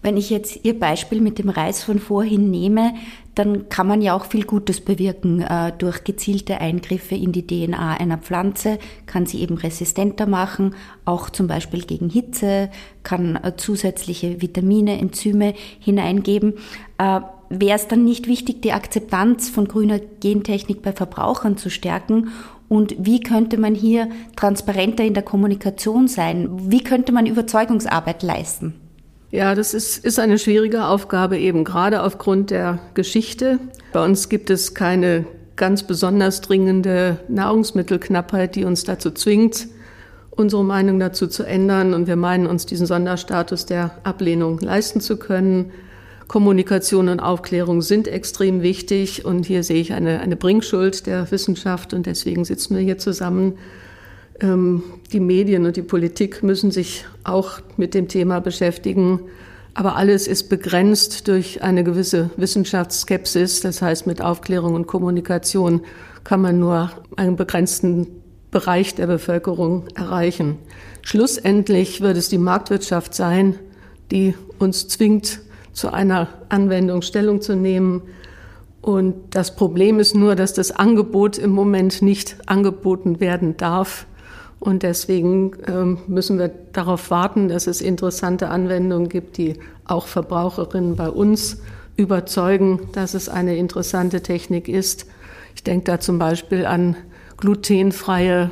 Wenn 0.01 0.15
ich 0.15 0.29
jetzt 0.29 0.61
Ihr 0.63 0.79
Beispiel 0.79 1.19
mit 1.19 1.39
dem 1.39 1.49
Reis 1.49 1.83
von 1.83 1.99
vorhin 1.99 2.49
nehme, 2.49 2.93
dann 3.35 3.67
kann 3.67 3.87
man 3.87 4.01
ja 4.01 4.15
auch 4.15 4.25
viel 4.25 4.45
Gutes 4.45 4.79
bewirken. 4.79 5.41
Äh, 5.41 5.73
durch 5.77 6.05
gezielte 6.05 6.61
Eingriffe 6.61 7.15
in 7.15 7.33
die 7.33 7.45
DNA 7.45 7.97
einer 7.97 8.17
Pflanze 8.17 8.79
kann 9.05 9.25
sie 9.25 9.41
eben 9.41 9.57
resistenter 9.57 10.25
machen, 10.25 10.75
auch 11.03 11.29
zum 11.29 11.47
Beispiel 11.47 11.81
gegen 11.81 12.09
Hitze, 12.09 12.69
kann 13.03 13.35
äh, 13.35 13.55
zusätzliche 13.57 14.41
Vitamine, 14.41 14.99
Enzyme 14.99 15.53
hineingeben. 15.79 16.53
Äh, 16.97 17.21
Wäre 17.51 17.77
es 17.77 17.87
dann 17.87 18.05
nicht 18.05 18.27
wichtig, 18.27 18.61
die 18.61 18.73
Akzeptanz 18.73 19.49
von 19.49 19.67
grüner 19.67 19.97
Gentechnik 19.97 20.83
bei 20.83 20.91
Verbrauchern 20.91 21.57
zu 21.57 21.71
stärken 21.71 22.29
und 22.67 22.95
wie 22.99 23.19
könnte 23.21 23.57
man 23.57 23.73
hier 23.73 24.07
transparenter 24.35 25.03
in 25.03 25.15
der 25.15 25.23
Kommunikation 25.23 26.07
sein? 26.07 26.47
Wie 26.71 26.83
könnte 26.83 27.11
man 27.11 27.25
Überzeugungsarbeit 27.25 28.21
leisten? 28.21 28.75
Ja, 29.31 29.53
das 29.53 29.75
ist, 29.75 30.03
ist 30.03 30.17
eine 30.19 30.39
schwierige 30.39 30.85
Aufgabe, 30.85 31.37
eben 31.37 31.63
gerade 31.63 32.01
aufgrund 32.01 32.49
der 32.49 32.79
Geschichte. 32.95 33.59
Bei 33.93 34.03
uns 34.03 34.27
gibt 34.27 34.49
es 34.49 34.73
keine 34.73 35.25
ganz 35.55 35.83
besonders 35.83 36.41
dringende 36.41 37.19
Nahrungsmittelknappheit, 37.27 38.55
die 38.55 38.63
uns 38.63 38.85
dazu 38.85 39.11
zwingt, 39.11 39.67
unsere 40.31 40.63
Meinung 40.63 40.99
dazu 40.99 41.27
zu 41.27 41.43
ändern. 41.43 41.93
Und 41.93 42.07
wir 42.07 42.15
meinen 42.15 42.47
uns 42.47 42.65
diesen 42.65 42.87
Sonderstatus 42.87 43.67
der 43.67 43.91
Ablehnung 44.03 44.59
leisten 44.59 44.99
zu 44.99 45.17
können. 45.17 45.73
Kommunikation 46.27 47.07
und 47.07 47.19
Aufklärung 47.19 47.83
sind 47.83 48.07
extrem 48.07 48.63
wichtig. 48.63 49.25
Und 49.25 49.45
hier 49.45 49.63
sehe 49.63 49.81
ich 49.81 49.93
eine, 49.93 50.21
eine 50.21 50.37
Bringschuld 50.37 51.05
der 51.05 51.29
Wissenschaft. 51.29 51.93
Und 51.93 52.07
deswegen 52.07 52.45
sitzen 52.45 52.75
wir 52.75 52.81
hier 52.81 52.97
zusammen 52.97 53.59
die 54.41 55.19
Medien 55.19 55.65
und 55.65 55.75
die 55.75 55.81
Politik 55.81 56.43
müssen 56.43 56.71
sich 56.71 57.05
auch 57.23 57.59
mit 57.77 57.93
dem 57.93 58.07
Thema 58.07 58.39
beschäftigen. 58.39 59.21
Aber 59.73 59.95
alles 59.95 60.27
ist 60.27 60.49
begrenzt 60.49 61.27
durch 61.27 61.61
eine 61.61 61.83
gewisse 61.83 62.29
Wissenschaftsskepsis. 62.37 63.61
Das 63.61 63.81
heißt, 63.81 64.07
mit 64.07 64.21
Aufklärung 64.21 64.75
und 64.75 64.87
Kommunikation 64.87 65.81
kann 66.23 66.41
man 66.41 66.59
nur 66.59 66.91
einen 67.15 67.35
begrenzten 67.35 68.07
Bereich 68.51 68.95
der 68.95 69.07
Bevölkerung 69.07 69.85
erreichen. 69.95 70.57
Schlussendlich 71.01 72.01
wird 72.01 72.17
es 72.17 72.29
die 72.29 72.37
Marktwirtschaft 72.37 73.13
sein, 73.13 73.55
die 74.11 74.33
uns 74.57 74.87
zwingt, 74.87 75.41
zu 75.71 75.93
einer 75.93 76.27
Anwendung 76.49 77.01
Stellung 77.01 77.41
zu 77.41 77.55
nehmen. 77.55 78.01
Und 78.81 79.15
das 79.31 79.55
Problem 79.55 79.99
ist 79.99 80.15
nur, 80.15 80.35
dass 80.35 80.53
das 80.53 80.71
Angebot 80.71 81.37
im 81.37 81.51
Moment 81.51 82.01
nicht 82.01 82.37
angeboten 82.47 83.19
werden 83.19 83.55
darf. 83.55 84.07
Und 84.59 84.83
deswegen 84.83 85.53
ähm, 85.67 85.99
müssen 86.07 86.37
wir 86.37 86.49
darauf 86.73 87.11
warten, 87.11 87.47
dass 87.47 87.67
es 87.67 87.81
interessante 87.81 88.49
Anwendungen 88.49 89.07
gibt, 89.07 89.37
die 89.37 89.55
auch 89.85 90.07
Verbraucherinnen 90.07 90.95
bei 90.95 91.09
uns 91.09 91.61
überzeugen, 91.95 92.89
dass 92.93 93.13
es 93.13 93.29
eine 93.29 93.55
interessante 93.57 94.21
Technik 94.21 94.67
ist. 94.67 95.05
Ich 95.55 95.63
denke 95.63 95.85
da 95.85 95.99
zum 95.99 96.19
Beispiel 96.19 96.65
an 96.65 96.95
glutenfreie 97.37 98.51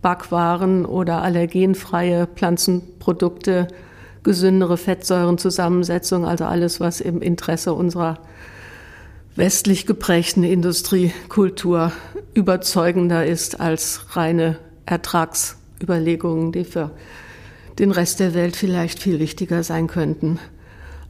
Backwaren 0.00 0.84
oder 0.84 1.22
allergenfreie 1.22 2.26
Pflanzenprodukte, 2.26 3.68
gesündere 4.22 4.76
Fettsäurenzusammensetzung, 4.76 6.24
also 6.24 6.44
alles, 6.44 6.80
was 6.80 7.00
im 7.00 7.20
Interesse 7.20 7.72
unserer 7.72 8.18
westlich 9.34 9.86
geprägten 9.86 10.44
Industriekultur 10.44 11.92
überzeugender 12.34 13.24
ist 13.26 13.60
als 13.60 14.16
reine 14.16 14.58
Ertragsüberlegungen, 14.88 16.52
die 16.52 16.64
für 16.64 16.90
den 17.78 17.90
Rest 17.90 18.20
der 18.20 18.34
Welt 18.34 18.56
vielleicht 18.56 19.00
viel 19.00 19.20
wichtiger 19.20 19.62
sein 19.62 19.86
könnten. 19.86 20.38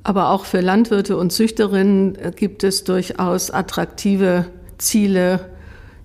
Aber 0.03 0.31
auch 0.31 0.45
für 0.45 0.61
Landwirte 0.61 1.17
und 1.17 1.33
Züchterinnen 1.33 2.17
gibt 2.37 2.65
es 2.65 2.85
durchaus 2.85 3.51
attraktive 3.51 4.47
Ziele, 4.79 5.51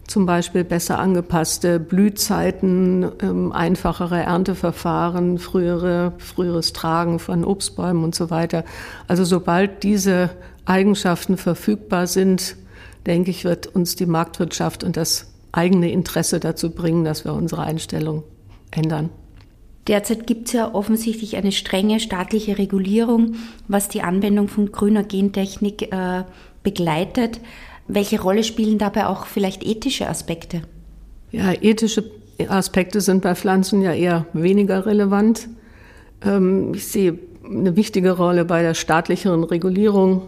zum 0.07 0.25
Beispiel 0.25 0.63
besser 0.63 0.99
angepasste 0.99 1.79
Blühzeiten, 1.79 3.09
ähm, 3.21 3.51
einfachere 3.53 4.21
Ernteverfahren, 4.21 5.39
frühere, 5.39 6.13
früheres 6.17 6.73
Tragen 6.73 7.19
von 7.19 7.45
Obstbäumen 7.45 8.03
und 8.03 8.13
so 8.13 8.29
weiter. 8.29 8.65
Also 9.07 9.23
sobald 9.23 9.83
diese 9.83 10.31
Eigenschaften 10.65 11.37
verfügbar 11.37 12.07
sind, 12.07 12.57
denke 13.05 13.31
ich, 13.31 13.45
wird 13.45 13.67
uns 13.67 13.95
die 13.95 14.05
Marktwirtschaft 14.05 14.83
und 14.83 14.97
das 14.97 15.32
eigene 15.53 15.91
Interesse 15.91 16.41
dazu 16.41 16.71
bringen, 16.71 17.05
dass 17.05 17.23
wir 17.23 17.33
unsere 17.33 17.63
Einstellung 17.63 18.23
ändern. 18.71 19.09
Derzeit 19.87 20.27
gibt 20.27 20.47
es 20.47 20.53
ja 20.53 20.73
offensichtlich 20.73 21.35
eine 21.35 21.51
strenge 21.51 21.99
staatliche 21.99 22.57
Regulierung, 22.57 23.35
was 23.67 23.89
die 23.89 24.01
Anwendung 24.01 24.47
von 24.47 24.71
grüner 24.71 25.03
Gentechnik 25.03 25.93
äh, 25.93 26.23
begleitet. 26.63 27.39
Welche 27.87 28.21
Rolle 28.21 28.43
spielen 28.43 28.77
dabei 28.77 29.07
auch 29.07 29.25
vielleicht 29.25 29.65
ethische 29.65 30.09
Aspekte? 30.09 30.61
Ja, 31.31 31.51
ethische 31.51 32.05
Aspekte 32.47 33.01
sind 33.01 33.21
bei 33.21 33.35
Pflanzen 33.35 33.81
ja 33.81 33.93
eher 33.93 34.25
weniger 34.33 34.85
relevant. 34.85 35.49
Ähm, 36.23 36.73
ich 36.73 36.87
sehe 36.87 37.19
eine 37.43 37.75
wichtige 37.75 38.11
Rolle 38.11 38.45
bei 38.45 38.61
der 38.61 38.73
staatlicheren 38.73 39.43
Regulierung 39.43 40.21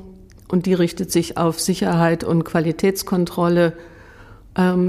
und 0.49 0.65
die 0.65 0.73
richtet 0.73 1.11
sich 1.11 1.37
auf 1.37 1.61
Sicherheit 1.61 2.25
und 2.25 2.43
Qualitätskontrolle 2.43 3.73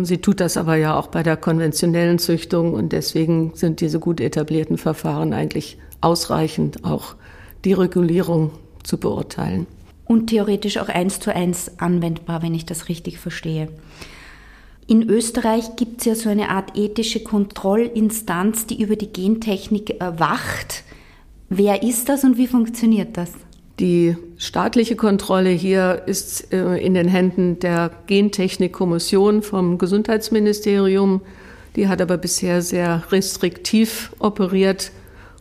sie 0.02 0.18
tut 0.18 0.40
das 0.40 0.56
aber 0.56 0.76
ja 0.76 0.96
auch 0.96 1.08
bei 1.08 1.22
der 1.22 1.36
konventionellen 1.36 2.18
Züchtung 2.18 2.74
und 2.74 2.92
deswegen 2.92 3.52
sind 3.54 3.80
diese 3.80 3.98
gut 3.98 4.20
etablierten 4.20 4.78
Verfahren 4.78 5.32
eigentlich 5.32 5.78
ausreichend, 6.00 6.84
auch 6.84 7.16
die 7.64 7.72
Regulierung 7.72 8.52
zu 8.84 8.98
beurteilen. 8.98 9.66
Und 10.04 10.28
theoretisch 10.28 10.78
auch 10.78 10.88
eins 10.88 11.18
zu 11.18 11.34
eins 11.34 11.80
anwendbar, 11.80 12.42
wenn 12.42 12.54
ich 12.54 12.64
das 12.64 12.88
richtig 12.88 13.18
verstehe. 13.18 13.68
In 14.86 15.08
Österreich 15.10 15.74
gibt 15.74 15.98
es 15.98 16.04
ja 16.04 16.14
so 16.14 16.28
eine 16.28 16.50
Art 16.50 16.78
ethische 16.78 17.24
Kontrollinstanz, 17.24 18.66
die 18.66 18.80
über 18.80 18.94
die 18.94 19.12
Gentechnik 19.12 19.96
wacht. 19.98 20.84
Wer 21.48 21.82
ist 21.82 22.08
das 22.08 22.22
und 22.22 22.38
wie 22.38 22.46
funktioniert 22.46 23.16
das? 23.16 23.32
Die 23.78 24.16
staatliche 24.38 24.96
Kontrolle 24.96 25.50
hier 25.50 26.02
ist 26.06 26.52
äh, 26.52 26.76
in 26.78 26.94
den 26.94 27.08
Händen 27.08 27.58
der 27.58 27.90
Gentechnikkommission 28.06 29.42
vom 29.42 29.76
Gesundheitsministerium. 29.76 31.20
Die 31.76 31.88
hat 31.88 32.00
aber 32.00 32.16
bisher 32.16 32.62
sehr 32.62 33.02
restriktiv 33.12 34.12
operiert 34.18 34.92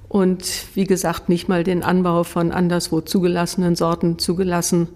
und 0.10 0.44
wie 0.76 0.84
gesagt 0.84 1.30
nicht 1.30 1.48
mal 1.48 1.64
den 1.64 1.82
Anbau 1.82 2.24
von 2.24 2.52
anderswo 2.52 3.00
zugelassenen 3.00 3.76
Sorten 3.76 4.20
zugelassen. 4.20 4.90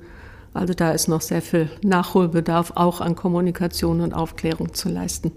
Also 0.53 0.74
da 0.74 0.91
ist 0.91 1.08
noch 1.08 1.22
sehr 1.22 1.41
viel 1.41 1.69
Nachholbedarf 1.81 2.74
auch 2.75 3.00
an 3.00 3.15
Kommunikation 3.15 4.01
und 4.01 4.13
Aufklärung 4.13 4.74
zu 4.74 4.89
leisten. 4.89 5.31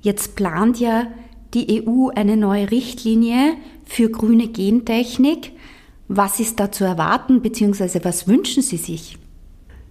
Jetzt 0.00 0.34
plant 0.34 0.80
ja 0.80 1.06
die 1.54 1.86
EU 1.86 2.08
eine 2.08 2.36
neue 2.36 2.70
Richtlinie 2.70 3.54
für 3.84 4.10
grüne 4.10 4.48
Gentechnik. 4.48 5.52
Was 6.08 6.38
ist 6.38 6.60
da 6.60 6.70
zu 6.70 6.84
erwarten, 6.84 7.40
beziehungsweise 7.40 8.04
was 8.04 8.28
wünschen 8.28 8.62
Sie 8.62 8.76
sich? 8.76 9.18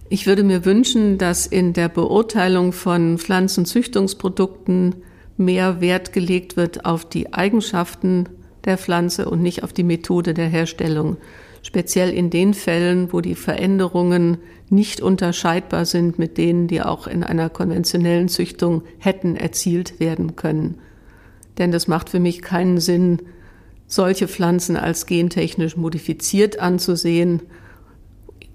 Ich 0.08 0.26
würde 0.26 0.44
mir 0.44 0.64
wünschen, 0.64 1.18
dass 1.18 1.46
in 1.46 1.72
der 1.72 1.88
Beurteilung 1.88 2.72
von 2.72 3.18
Pflanzenzüchtungsprodukten 3.18 4.96
mehr 5.36 5.80
Wert 5.80 6.12
gelegt 6.12 6.56
wird 6.56 6.84
auf 6.84 7.04
die 7.04 7.32
Eigenschaften 7.32 8.28
der 8.64 8.78
Pflanze 8.78 9.28
und 9.28 9.42
nicht 9.42 9.64
auf 9.64 9.72
die 9.72 9.82
Methode 9.82 10.34
der 10.34 10.48
Herstellung. 10.48 11.16
Speziell 11.62 12.10
in 12.10 12.30
den 12.30 12.54
Fällen, 12.54 13.12
wo 13.12 13.20
die 13.20 13.34
Veränderungen 13.34 14.38
nicht 14.68 15.00
unterscheidbar 15.00 15.86
sind 15.86 16.18
mit 16.18 16.38
denen, 16.38 16.68
die 16.68 16.82
auch 16.82 17.06
in 17.06 17.24
einer 17.24 17.48
konventionellen 17.48 18.28
Züchtung 18.28 18.82
hätten 18.98 19.34
erzielt 19.34 19.98
werden 19.98 20.36
können. 20.36 20.78
Denn 21.58 21.72
das 21.72 21.88
macht 21.88 22.10
für 22.10 22.20
mich 22.20 22.42
keinen 22.42 22.78
Sinn, 22.80 23.22
solche 23.86 24.28
Pflanzen 24.28 24.76
als 24.76 25.06
gentechnisch 25.06 25.76
modifiziert 25.76 26.58
anzusehen, 26.58 27.42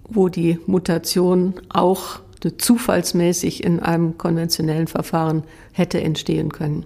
wo 0.07 0.27
die 0.29 0.59
Mutation 0.65 1.53
auch 1.69 2.19
zufallsmäßig 2.57 3.63
in 3.63 3.79
einem 3.79 4.17
konventionellen 4.17 4.87
Verfahren 4.87 5.43
hätte 5.73 6.01
entstehen 6.01 6.51
können. 6.51 6.85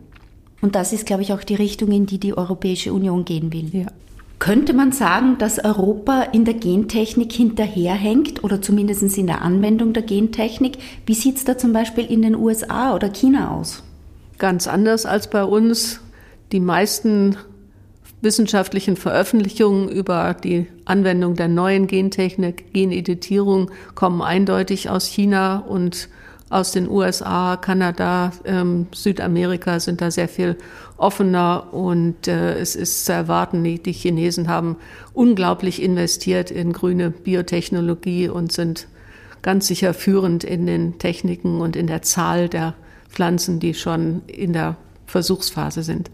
Und 0.61 0.75
das 0.75 0.93
ist, 0.93 1.05
glaube 1.05 1.21
ich, 1.21 1.33
auch 1.33 1.43
die 1.43 1.55
Richtung, 1.55 1.91
in 1.91 2.05
die 2.05 2.19
die 2.19 2.35
Europäische 2.35 2.93
Union 2.93 3.25
gehen 3.25 3.53
will. 3.53 3.69
Ja. 3.73 3.87
Könnte 4.39 4.73
man 4.73 4.91
sagen, 4.91 5.37
dass 5.37 5.63
Europa 5.63 6.23
in 6.23 6.43
der 6.43 6.55
Gentechnik 6.55 7.31
hinterherhängt 7.31 8.43
oder 8.43 8.61
zumindest 8.61 9.17
in 9.17 9.27
der 9.27 9.41
Anwendung 9.41 9.93
der 9.93 10.03
Gentechnik? 10.03 10.77
Wie 11.05 11.13
sieht 11.13 11.37
es 11.37 11.45
da 11.45 11.57
zum 11.57 11.71
Beispiel 11.71 12.05
in 12.05 12.21
den 12.21 12.35
USA 12.35 12.93
oder 12.93 13.09
China 13.09 13.55
aus? 13.55 13.83
Ganz 14.39 14.67
anders 14.67 15.05
als 15.05 15.29
bei 15.29 15.43
uns. 15.43 16.01
Die 16.51 16.59
meisten 16.59 17.37
wissenschaftlichen 18.23 18.95
Veröffentlichungen 18.95 19.89
über 19.89 20.33
die 20.33 20.67
Anwendung 20.85 21.35
der 21.35 21.49
neuen 21.49 21.87
Gentechnik, 21.87 22.73
Geneditierung 22.73 23.69
kommen 23.95 24.21
eindeutig 24.21 24.89
aus 24.89 25.05
China 25.05 25.57
und 25.59 26.07
aus 26.49 26.71
den 26.71 26.87
USA, 26.87 27.57
Kanada, 27.57 28.31
ähm, 28.45 28.87
Südamerika 28.93 29.79
sind 29.79 30.01
da 30.01 30.11
sehr 30.11 30.29
viel 30.29 30.55
offener 30.97 31.73
und 31.73 32.27
äh, 32.27 32.53
es 32.59 32.75
ist 32.75 33.05
zu 33.05 33.11
erwarten, 33.11 33.63
die, 33.63 33.81
die 33.81 33.91
Chinesen 33.91 34.47
haben 34.47 34.77
unglaublich 35.13 35.81
investiert 35.81 36.51
in 36.51 36.71
grüne 36.71 37.09
Biotechnologie 37.09 38.29
und 38.29 38.51
sind 38.51 38.87
ganz 39.41 39.67
sicher 39.67 39.93
führend 39.93 40.43
in 40.43 40.67
den 40.67 40.99
Techniken 40.99 41.59
und 41.59 41.75
in 41.75 41.87
der 41.87 42.03
Zahl 42.03 42.49
der 42.49 42.75
Pflanzen, 43.09 43.59
die 43.59 43.73
schon 43.73 44.21
in 44.27 44.53
der 44.53 44.77
Versuchsphase 45.07 45.81
sind. 45.81 46.09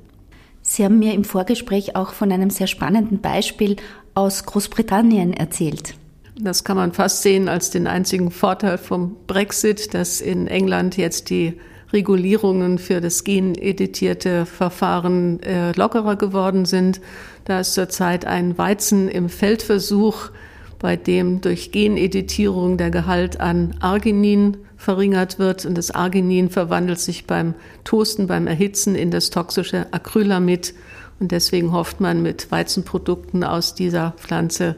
Sie 0.62 0.84
haben 0.84 1.00
mir 1.00 1.14
im 1.14 1.24
Vorgespräch 1.24 1.96
auch 1.96 2.14
von 2.14 2.32
einem 2.32 2.50
sehr 2.50 2.68
spannenden 2.68 3.22
Beispiel 3.22 3.78
aus 4.14 4.46
Großbritannien 4.46 5.34
erzählt. 5.34 5.96
Das 6.42 6.64
kann 6.64 6.78
man 6.78 6.94
fast 6.94 7.22
sehen 7.22 7.50
als 7.50 7.70
den 7.70 7.88
einzigen 7.88 8.32
Vorteil 8.32 8.78
vom 8.78 9.16
Brexit, 9.28 9.94
dass 9.94 10.22
in 10.22 10.48
England 10.48 10.96
jetzt 10.96 11.30
die 11.30 11.60
Regulierungen 11.92 12.78
für 12.78 13.02
das 13.02 13.24
geneditierte 13.24 14.46
Verfahren 14.46 15.42
äh, 15.44 15.72
lockerer 15.74 16.16
geworden 16.16 16.66
sind. 16.66 17.02
Da 17.46 17.60
ist 17.60 17.74
zurzeit 17.74 18.26
ein 18.26 18.58
Weizen 18.58 19.10
im 19.10 19.28
Feldversuch, 19.28 20.30
bei 20.78 20.96
dem 20.96 21.42
durch 21.42 21.72
Geneditierung 21.72 22.78
der 22.78 22.92
Gehalt 22.92 23.40
an 23.42 23.76
Arginin 23.80 24.58
verringert 24.80 25.40
wird 25.40 25.66
und 25.66 25.78
das 25.78 25.92
Arginin 25.92 26.50
verwandelt 26.50 27.00
sich 27.00 27.28
beim 27.28 27.54
Toasten, 27.84 28.28
beim 28.28 28.48
Erhitzen 28.48 28.96
in 28.96 29.12
das 29.12 29.30
toxische 29.30 29.88
Acrylamid 29.92 30.74
und 31.20 31.34
deswegen 31.34 31.74
hofft 31.74 32.00
man 32.00 32.24
mit 32.24 32.50
Weizenprodukten 32.50 33.44
aus 33.44 33.76
dieser 33.76 34.14
Pflanze 34.18 34.78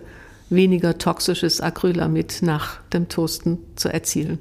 weniger 0.49 0.97
toxisches 0.97 1.61
Acrylamid 1.61 2.39
nach 2.41 2.81
dem 2.93 3.09
Toasten 3.09 3.59
zu 3.75 3.93
erzielen. 3.93 4.39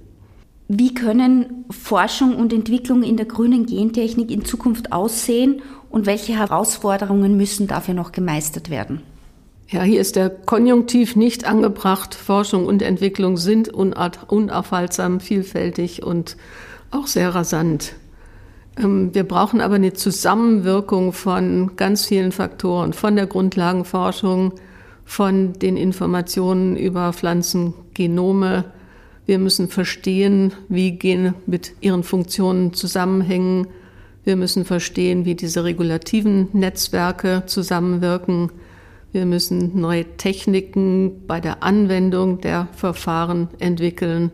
Wie 0.68 0.94
können 0.94 1.66
Forschung 1.68 2.36
und 2.36 2.54
Entwicklung 2.54 3.02
in 3.02 3.18
der 3.18 3.26
grünen 3.26 3.66
Gentechnik 3.66 4.30
in 4.30 4.46
Zukunft 4.46 4.92
aussehen 4.92 5.60
und 5.90 6.06
welche 6.06 6.32
Herausforderungen 6.32 7.36
müssen 7.36 7.66
dafür 7.66 7.92
noch 7.92 8.12
gemeistert 8.12 8.70
werden? 8.70 9.02
Ja, 9.72 9.84
hier 9.84 10.00
ist 10.00 10.16
der 10.16 10.30
Konjunktiv 10.30 11.14
nicht 11.14 11.44
angebracht. 11.44 12.16
Forschung 12.16 12.66
und 12.66 12.82
Entwicklung 12.82 13.36
sind 13.36 13.68
unaufhaltsam, 13.68 15.20
vielfältig 15.20 16.02
und 16.02 16.36
auch 16.90 17.06
sehr 17.06 17.32
rasant. 17.32 17.94
Ähm, 18.76 19.14
wir 19.14 19.22
brauchen 19.22 19.60
aber 19.60 19.76
eine 19.76 19.92
Zusammenwirkung 19.92 21.12
von 21.12 21.76
ganz 21.76 22.04
vielen 22.06 22.32
Faktoren, 22.32 22.92
von 22.92 23.14
der 23.14 23.28
Grundlagenforschung, 23.28 24.54
von 25.04 25.52
den 25.52 25.76
Informationen 25.76 26.76
über 26.76 27.12
Pflanzengenome. 27.12 28.64
Wir 29.24 29.38
müssen 29.38 29.68
verstehen, 29.68 30.52
wie 30.68 30.98
Gene 30.98 31.34
mit 31.46 31.74
ihren 31.80 32.02
Funktionen 32.02 32.72
zusammenhängen. 32.72 33.68
Wir 34.24 34.34
müssen 34.34 34.64
verstehen, 34.64 35.24
wie 35.24 35.36
diese 35.36 35.62
regulativen 35.62 36.48
Netzwerke 36.52 37.44
zusammenwirken. 37.46 38.50
Wir 39.12 39.26
müssen 39.26 39.80
neue 39.80 40.04
Techniken 40.16 41.26
bei 41.26 41.40
der 41.40 41.64
Anwendung 41.64 42.40
der 42.40 42.68
Verfahren 42.72 43.48
entwickeln. 43.58 44.30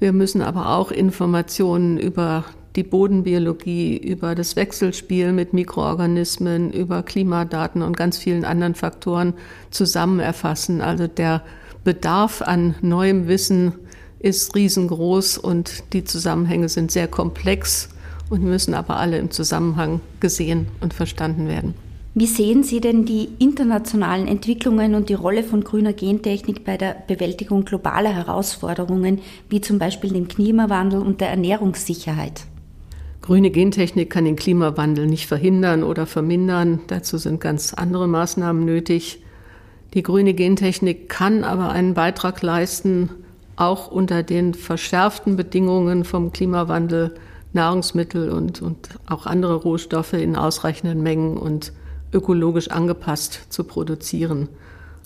Wir 0.00 0.12
müssen 0.12 0.42
aber 0.42 0.70
auch 0.70 0.90
Informationen 0.90 1.98
über 1.98 2.44
die 2.74 2.82
Bodenbiologie, 2.82 3.96
über 3.96 4.34
das 4.34 4.56
Wechselspiel 4.56 5.32
mit 5.32 5.52
Mikroorganismen, 5.52 6.72
über 6.72 7.04
Klimadaten 7.04 7.82
und 7.82 7.96
ganz 7.96 8.18
vielen 8.18 8.44
anderen 8.44 8.74
Faktoren 8.74 9.34
zusammen 9.70 10.18
erfassen. 10.18 10.80
Also 10.80 11.06
der 11.06 11.42
Bedarf 11.84 12.42
an 12.42 12.74
neuem 12.80 13.28
Wissen 13.28 13.74
ist 14.18 14.56
riesengroß 14.56 15.38
und 15.38 15.84
die 15.92 16.02
Zusammenhänge 16.02 16.68
sind 16.68 16.90
sehr 16.90 17.06
komplex 17.06 17.90
und 18.28 18.42
müssen 18.42 18.74
aber 18.74 18.96
alle 18.96 19.18
im 19.18 19.30
Zusammenhang 19.30 20.00
gesehen 20.18 20.66
und 20.80 20.94
verstanden 20.94 21.46
werden. 21.46 21.83
Wie 22.16 22.26
sehen 22.26 22.62
Sie 22.62 22.80
denn 22.80 23.04
die 23.04 23.28
internationalen 23.40 24.28
Entwicklungen 24.28 24.94
und 24.94 25.08
die 25.08 25.14
Rolle 25.14 25.42
von 25.42 25.64
grüner 25.64 25.92
Gentechnik 25.92 26.64
bei 26.64 26.76
der 26.76 26.94
Bewältigung 27.08 27.64
globaler 27.64 28.14
Herausforderungen, 28.14 29.20
wie 29.48 29.60
zum 29.60 29.80
Beispiel 29.80 30.10
dem 30.10 30.28
Klimawandel 30.28 31.00
und 31.00 31.20
der 31.20 31.30
Ernährungssicherheit? 31.30 32.46
Grüne 33.20 33.50
Gentechnik 33.50 34.10
kann 34.10 34.26
den 34.26 34.36
Klimawandel 34.36 35.08
nicht 35.08 35.26
verhindern 35.26 35.82
oder 35.82 36.06
vermindern. 36.06 36.82
Dazu 36.86 37.18
sind 37.18 37.40
ganz 37.40 37.74
andere 37.74 38.06
Maßnahmen 38.06 38.64
nötig. 38.64 39.20
Die 39.94 40.04
grüne 40.04 40.34
Gentechnik 40.34 41.08
kann 41.08 41.42
aber 41.42 41.70
einen 41.70 41.94
Beitrag 41.94 42.42
leisten, 42.42 43.10
auch 43.56 43.90
unter 43.90 44.22
den 44.22 44.54
verschärften 44.54 45.34
Bedingungen 45.34 46.04
vom 46.04 46.32
Klimawandel 46.32 47.14
Nahrungsmittel 47.54 48.30
und, 48.30 48.62
und 48.62 48.90
auch 49.08 49.26
andere 49.26 49.54
Rohstoffe 49.54 50.12
in 50.12 50.36
ausreichenden 50.36 51.02
Mengen 51.02 51.36
und 51.36 51.72
ökologisch 52.14 52.68
angepasst 52.70 53.40
zu 53.50 53.64
produzieren. 53.64 54.48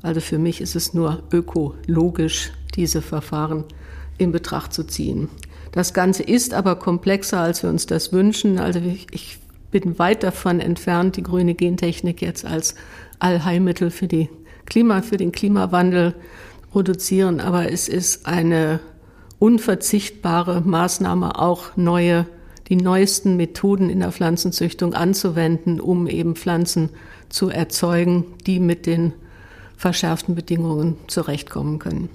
Also 0.03 0.21
für 0.21 0.39
mich 0.39 0.61
ist 0.61 0.77
es 0.77 0.95
nur 0.95 1.23
ökologisch, 1.33 2.53
diese 2.77 3.03
Verfahren 3.03 3.65
in 4.19 4.31
Betracht 4.31 4.73
zu 4.73 4.85
ziehen. 4.85 5.29
Das 5.73 5.95
Ganze 5.95 6.23
ist 6.23 6.55
aber 6.55 6.77
komplexer, 6.77 7.41
als 7.41 7.63
wir 7.63 7.71
uns 7.71 7.87
das 7.87 8.13
wünschen. 8.13 8.59
Also 8.59 8.81
ich 9.11 9.39
bin 9.71 9.99
weit 9.99 10.23
davon 10.23 10.61
entfernt, 10.61 11.17
die 11.17 11.23
grüne 11.23 11.55
Gentechnik 11.55 12.23
jetzt 12.23 12.45
als 12.45 12.75
Allheilmittel 13.19 13.91
für 13.91 14.07
die 14.07 14.29
Klima, 14.67 15.03
für 15.03 15.17
den 15.17 15.33
Klimawandel 15.33 16.15
produzieren. 16.71 17.41
Aber 17.41 17.71
es 17.71 17.89
ist 17.89 18.27
eine 18.27 18.81
unverzichtbare 19.39 20.63
Maßnahme, 20.63 21.39
auch 21.39 21.77
neue, 21.77 22.27
die 22.69 22.77
neuesten 22.77 23.37
Methoden 23.37 23.91
in 23.91 24.01
der 24.01 24.13
Pflanzenzüchtung 24.13 24.95
anzuwenden, 24.95 25.81
um 25.81 26.07
eben 26.07 26.37
Pflanzen 26.37 26.91
zu 27.29 27.49
erzeugen, 27.49 28.25
die 28.47 28.61
mit 28.61 28.87
den 28.87 29.13
verschärften 29.77 30.35
Bedingungen 30.35 30.97
zurechtkommen 31.07 31.79
können. 31.79 32.09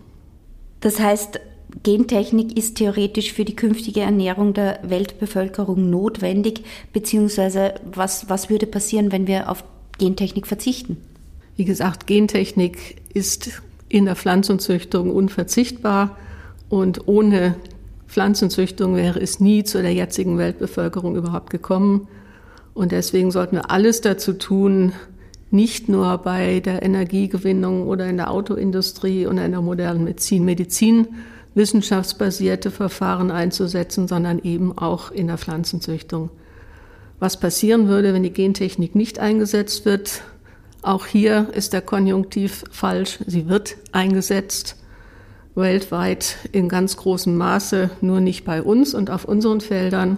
Das 0.82 1.00
heißt, 1.00 1.40
Gentechnik 1.82 2.56
ist 2.58 2.76
theoretisch 2.76 3.34
für 3.34 3.46
die 3.46 3.56
künftige 3.56 4.02
Ernährung 4.02 4.54
der 4.54 4.80
Weltbevölkerung 4.84 5.90
notwendig, 5.90 6.64
beziehungsweise 6.92 7.76
was, 7.92 8.30
was 8.30 8.50
würde 8.50 8.68
passieren, 8.68 9.12
wenn 9.12 9.26
wir 9.26 9.50
auf 9.50 9.64
Gentechnik 9.98 10.46
verzichten? 10.46 10.98
Wie 11.56 11.66
gesagt, 11.66 12.06
Gentechnik 12.06 13.02
ist 13.14 13.62
in 13.90 14.06
der 14.06 14.16
Pflanzenzüchtung 14.16 15.10
unverzichtbar 15.10 16.18
und 16.70 17.08
ohne 17.08 17.56
Pflanzenzüchtung 18.14 18.96
wäre 18.96 19.20
es 19.20 19.40
nie 19.40 19.64
zu 19.64 19.82
der 19.82 19.92
jetzigen 19.92 20.38
Weltbevölkerung 20.38 21.16
überhaupt 21.16 21.50
gekommen. 21.50 22.08
Und 22.76 22.92
deswegen 22.92 23.32
sollten 23.32 23.56
wir 23.56 23.72
alles 23.72 24.02
dazu 24.02 24.34
tun, 24.34 24.94
nicht 25.50 25.90
nur 25.90 26.20
bei 26.20 26.60
der 26.60 26.84
Energiegewinnung 26.84 27.88
oder 27.88 28.06
in 28.06 28.18
der 28.18 28.30
Autoindustrie 28.30 29.26
oder 29.26 29.44
in 29.44 29.52
der 29.52 29.62
modernen 29.62 30.04
Medizin, 30.04 30.46
Medizin 30.46 31.08
wissenschaftsbasierte 31.56 32.70
Verfahren 32.70 33.32
einzusetzen, 33.32 34.08
sondern 34.08 34.38
eben 34.38 34.78
auch 34.78 35.10
in 35.10 35.26
der 35.26 35.40
Pflanzenzüchtung. 35.40 36.30
was 37.20 37.40
passieren 37.40 37.88
würde, 37.88 38.14
wenn 38.14 38.24
die 38.24 38.34
Gentechnik 38.34 38.94
nicht 38.96 39.18
eingesetzt 39.18 39.86
wird. 39.86 40.22
Auch 40.84 41.08
hier 41.08 41.48
ist 41.54 41.74
der 41.74 41.82
Konjunktiv 41.82 42.66
falsch. 42.70 43.20
Sie 43.26 43.48
wird 43.48 43.78
eingesetzt 43.92 44.83
weltweit 45.56 46.38
in 46.52 46.70
ganz 46.70 46.98
großem 46.98 47.36
Maße, 47.38 47.90
nur 48.02 48.20
nicht 48.20 48.46
bei 48.46 48.62
uns 48.62 48.94
und 48.94 49.10
auf 49.10 49.26
unseren 49.26 49.62
Feldern. 49.62 50.18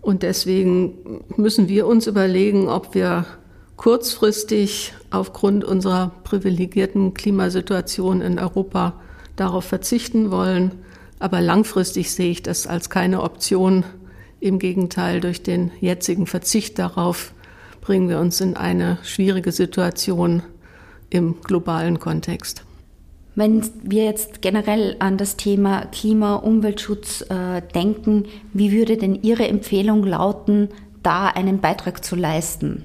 Und 0.00 0.22
deswegen 0.22 1.24
müssen 1.36 1.68
wir 1.68 1.86
uns 1.86 2.06
überlegen, 2.06 2.68
ob 2.68 2.94
wir 2.94 3.24
kurzfristig 3.76 4.92
aufgrund 5.10 5.64
unserer 5.64 6.12
privilegierten 6.24 7.14
Klimasituation 7.14 8.20
in 8.20 8.38
Europa 8.38 9.00
darauf 9.36 9.64
verzichten 9.64 10.30
wollen. 10.30 10.72
Aber 11.18 11.40
langfristig 11.40 12.12
sehe 12.12 12.30
ich 12.30 12.42
das 12.42 12.66
als 12.66 12.90
keine 12.90 13.22
Option. 13.22 13.84
Im 14.40 14.58
Gegenteil, 14.58 15.20
durch 15.20 15.42
den 15.42 15.70
jetzigen 15.80 16.26
Verzicht 16.26 16.78
darauf 16.78 17.32
bringen 17.80 18.08
wir 18.08 18.18
uns 18.18 18.40
in 18.40 18.56
eine 18.56 18.98
schwierige 19.02 19.52
Situation 19.52 20.42
im 21.10 21.40
globalen 21.42 21.98
Kontext. 21.98 22.64
Wenn 23.36 23.62
wir 23.82 24.04
jetzt 24.04 24.42
generell 24.42 24.96
an 25.00 25.16
das 25.16 25.36
Thema 25.36 25.86
Klima, 25.86 26.36
Umweltschutz 26.36 27.22
äh, 27.22 27.62
denken, 27.74 28.26
wie 28.52 28.70
würde 28.70 28.96
denn 28.96 29.22
Ihre 29.22 29.48
Empfehlung 29.48 30.04
lauten, 30.04 30.68
da 31.02 31.26
einen 31.26 31.60
Beitrag 31.60 32.04
zu 32.04 32.14
leisten? 32.14 32.84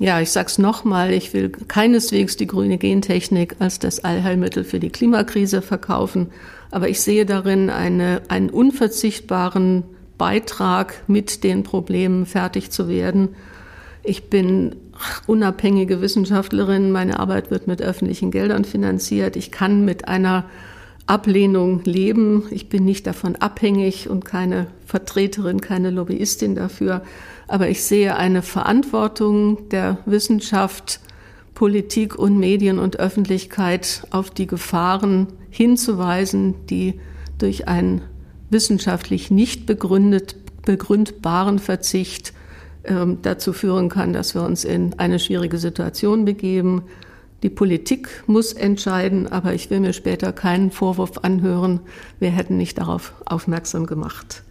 Ja, 0.00 0.20
ich 0.20 0.30
sag's 0.32 0.58
nochmal, 0.58 1.12
ich 1.12 1.32
will 1.34 1.50
keineswegs 1.50 2.36
die 2.36 2.48
grüne 2.48 2.78
Gentechnik 2.78 3.56
als 3.60 3.78
das 3.78 4.02
Allheilmittel 4.02 4.64
für 4.64 4.80
die 4.80 4.90
Klimakrise 4.90 5.62
verkaufen, 5.62 6.30
aber 6.72 6.88
ich 6.88 7.00
sehe 7.00 7.26
darin 7.26 7.70
eine, 7.70 8.22
einen 8.28 8.50
unverzichtbaren 8.50 9.84
Beitrag, 10.18 11.02
mit 11.06 11.44
den 11.44 11.62
Problemen 11.62 12.26
fertig 12.26 12.70
zu 12.70 12.88
werden. 12.88 13.30
Ich 14.02 14.30
bin 14.30 14.74
unabhängige 15.26 16.00
Wissenschaftlerin, 16.00 16.92
meine 16.92 17.18
Arbeit 17.18 17.50
wird 17.50 17.66
mit 17.66 17.82
öffentlichen 17.82 18.30
Geldern 18.30 18.64
finanziert. 18.64 19.36
Ich 19.36 19.50
kann 19.50 19.84
mit 19.84 20.08
einer 20.08 20.44
Ablehnung 21.06 21.82
leben. 21.84 22.44
Ich 22.50 22.68
bin 22.68 22.84
nicht 22.84 23.06
davon 23.06 23.36
abhängig 23.36 24.08
und 24.08 24.24
keine 24.24 24.68
Vertreterin, 24.86 25.60
keine 25.60 25.90
Lobbyistin 25.90 26.54
dafür. 26.54 27.02
Aber 27.46 27.68
ich 27.68 27.84
sehe 27.84 28.16
eine 28.16 28.42
Verantwortung 28.42 29.68
der 29.68 29.98
Wissenschaft, 30.06 31.00
Politik 31.54 32.18
und 32.18 32.38
Medien 32.38 32.78
und 32.78 32.98
Öffentlichkeit 32.98 34.06
auf 34.10 34.30
die 34.30 34.46
Gefahren 34.46 35.28
hinzuweisen, 35.50 36.54
die 36.68 37.00
durch 37.38 37.68
einen 37.68 38.02
wissenschaftlich 38.50 39.30
nicht 39.30 39.66
begründet, 39.66 40.36
begründbaren 40.64 41.58
Verzicht 41.58 42.32
ähm, 42.84 43.18
dazu 43.22 43.52
führen 43.52 43.88
kann, 43.88 44.12
dass 44.12 44.34
wir 44.34 44.42
uns 44.42 44.64
in 44.64 44.98
eine 44.98 45.18
schwierige 45.18 45.58
Situation 45.58 46.24
begeben. 46.24 46.82
Die 47.42 47.50
Politik 47.50 48.24
muss 48.26 48.52
entscheiden, 48.52 49.30
aber 49.30 49.54
ich 49.54 49.70
will 49.70 49.80
mir 49.80 49.92
später 49.92 50.32
keinen 50.32 50.70
Vorwurf 50.70 51.18
anhören, 51.18 51.80
wir 52.18 52.30
hätten 52.30 52.56
nicht 52.56 52.78
darauf 52.78 53.12
aufmerksam 53.26 53.86
gemacht. 53.86 54.42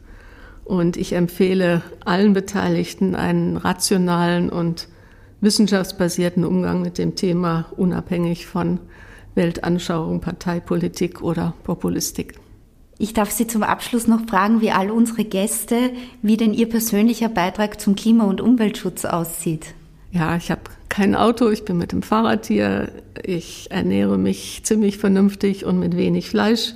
Und 0.66 0.96
ich 0.96 1.14
empfehle 1.14 1.82
allen 2.06 2.34
Beteiligten 2.34 3.16
einen 3.16 3.58
rationalen 3.58 4.50
und 4.50 4.88
wissenschaftsbasierten 5.42 6.46
Umgang 6.46 6.82
mit 6.82 6.98
dem 6.98 7.16
Thema, 7.16 7.66
unabhängig 7.76 8.48
von 8.48 8.80
Weltanschauung, 9.36 10.22
Parteipolitik 10.22 11.22
oder 11.22 11.54
Populistik. 11.64 12.36
Ich 12.98 13.14
darf 13.14 13.32
Sie 13.32 13.48
zum 13.48 13.64
Abschluss 13.64 14.08
noch 14.08 14.26
fragen, 14.28 14.62
wie 14.62 14.72
all 14.72 14.92
unsere 14.92 15.24
Gäste, 15.26 15.92
wie 16.22 16.38
denn 16.38 16.54
Ihr 16.54 16.70
persönlicher 16.70 17.30
Beitrag 17.30 17.82
zum 17.82 17.96
Klima- 17.96 18.26
und 18.26 18.40
Umweltschutz 18.40 19.06
aussieht. 19.06 19.74
Ja, 20.12 20.36
ich 20.38 20.52
habe 20.52 20.62
kein 20.90 21.16
Auto, 21.16 21.50
ich 21.50 21.66
bin 21.66 21.78
mit 21.78 21.92
dem 21.92 22.04
Fahrrad 22.04 22.46
hier, 22.46 22.92
ich 23.24 23.72
ernähre 23.72 24.20
mich 24.20 24.62
ziemlich 24.64 25.00
vernünftig 25.00 25.66
und 25.66 25.80
mit 25.80 25.98
wenig 25.98 26.30
Fleisch. 26.30 26.76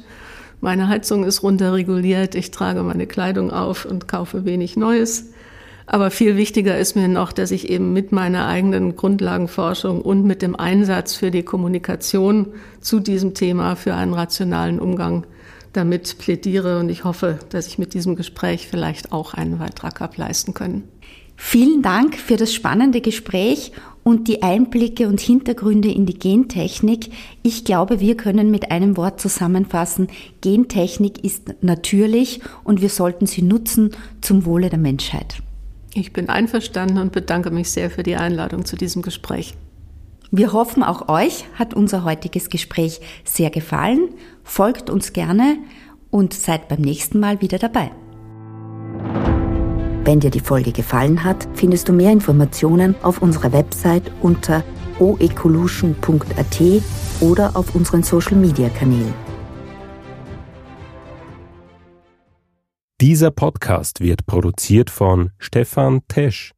Meine 0.59 0.87
Heizung 0.87 1.23
ist 1.23 1.43
runterreguliert, 1.43 2.33
ich 2.33 2.49
trage 2.49 2.81
meine 2.81 3.05
Kleidung 3.05 3.51
auf 3.51 3.85
und 3.85 4.07
kaufe 4.07 4.43
wenig 4.43 4.75
Neues. 4.75 5.33
Aber 5.85 6.09
viel 6.09 6.35
wichtiger 6.35 6.79
ist 6.79 6.95
mir 6.95 7.07
noch, 7.07 7.31
dass 7.31 7.51
ich 7.51 7.69
eben 7.69 7.93
mit 7.93 8.11
meiner 8.11 8.47
eigenen 8.47 8.95
Grundlagenforschung 8.95 10.01
und 10.01 10.25
mit 10.25 10.41
dem 10.41 10.55
Einsatz 10.55 11.13
für 11.13 11.29
die 11.29 11.43
Kommunikation 11.43 12.47
zu 12.81 12.99
diesem 12.99 13.35
Thema 13.35 13.75
für 13.75 13.93
einen 13.93 14.15
rationalen 14.15 14.79
Umgang 14.79 15.27
damit 15.77 16.17
plädiere. 16.17 16.79
Und 16.79 16.89
ich 16.89 17.03
hoffe, 17.03 17.39
dass 17.49 17.67
ich 17.67 17.77
mit 17.77 17.93
diesem 17.93 18.15
Gespräch 18.15 18.67
vielleicht 18.67 19.11
auch 19.11 19.33
einen 19.33 19.59
Beitrag 19.59 19.99
habe 20.01 20.17
leisten 20.17 20.53
können. 20.53 20.83
Vielen 21.35 21.83
Dank 21.83 22.15
für 22.15 22.35
das 22.35 22.51
spannende 22.51 22.99
Gespräch 22.99 23.71
und 24.03 24.27
die 24.27 24.41
Einblicke 24.41 25.07
und 25.07 25.19
Hintergründe 25.19 25.91
in 25.91 26.07
die 26.07 26.17
Gentechnik. 26.17 27.11
Ich 27.43 27.63
glaube, 27.63 27.99
wir 27.99 28.17
können 28.17 28.49
mit 28.49 28.71
einem 28.71 28.97
Wort 28.97 29.21
zusammenfassen, 29.21 30.07
Gentechnik 30.41 31.23
ist 31.23 31.55
natürlich 31.61 32.41
und 32.63 32.81
wir 32.81 32.89
sollten 32.89 33.27
sie 33.27 33.43
nutzen 33.43 33.91
zum 34.21 34.45
Wohle 34.45 34.69
der 34.69 34.79
Menschheit. 34.79 35.35
Ich 35.93 36.11
bin 36.11 36.29
einverstanden 36.29 36.97
und 36.97 37.11
bedanke 37.11 37.51
mich 37.51 37.69
sehr 37.69 37.91
für 37.91 38.03
die 38.03 38.15
Einladung 38.15 38.65
zu 38.65 38.75
diesem 38.75 39.03
Gespräch. 39.03 39.55
Wir 40.31 40.51
hoffen, 40.51 40.83
auch 40.83 41.07
euch 41.07 41.45
hat 41.53 41.73
unser 41.73 42.03
heutiges 42.03 42.49
Gespräch 42.49 42.99
sehr 43.23 43.49
gefallen. 43.49 44.09
Folgt 44.47 44.89
uns 44.89 45.13
gerne 45.13 45.57
und 46.09 46.33
seid 46.33 46.69
beim 46.69 46.81
nächsten 46.81 47.19
Mal 47.19 47.41
wieder 47.41 47.59
dabei. 47.59 47.91
Wenn 50.03 50.21
dir 50.21 50.31
die 50.31 50.39
Folge 50.39 50.71
gefallen 50.71 51.23
hat, 51.25 51.47
findest 51.53 51.89
du 51.89 51.93
mehr 51.93 52.13
Informationen 52.13 52.95
auf 53.03 53.21
unserer 53.21 53.51
Website 53.51 54.09
unter 54.21 54.63
oecolution.at 54.99 56.61
oder 57.19 57.55
auf 57.55 57.75
unseren 57.75 58.03
Social 58.03 58.37
Media 58.37 58.69
Kanälen. 58.69 59.13
Dieser 63.01 63.31
Podcast 63.31 63.99
wird 63.99 64.25
produziert 64.25 64.89
von 64.89 65.31
Stefan 65.37 66.01
Tesch 66.07 66.53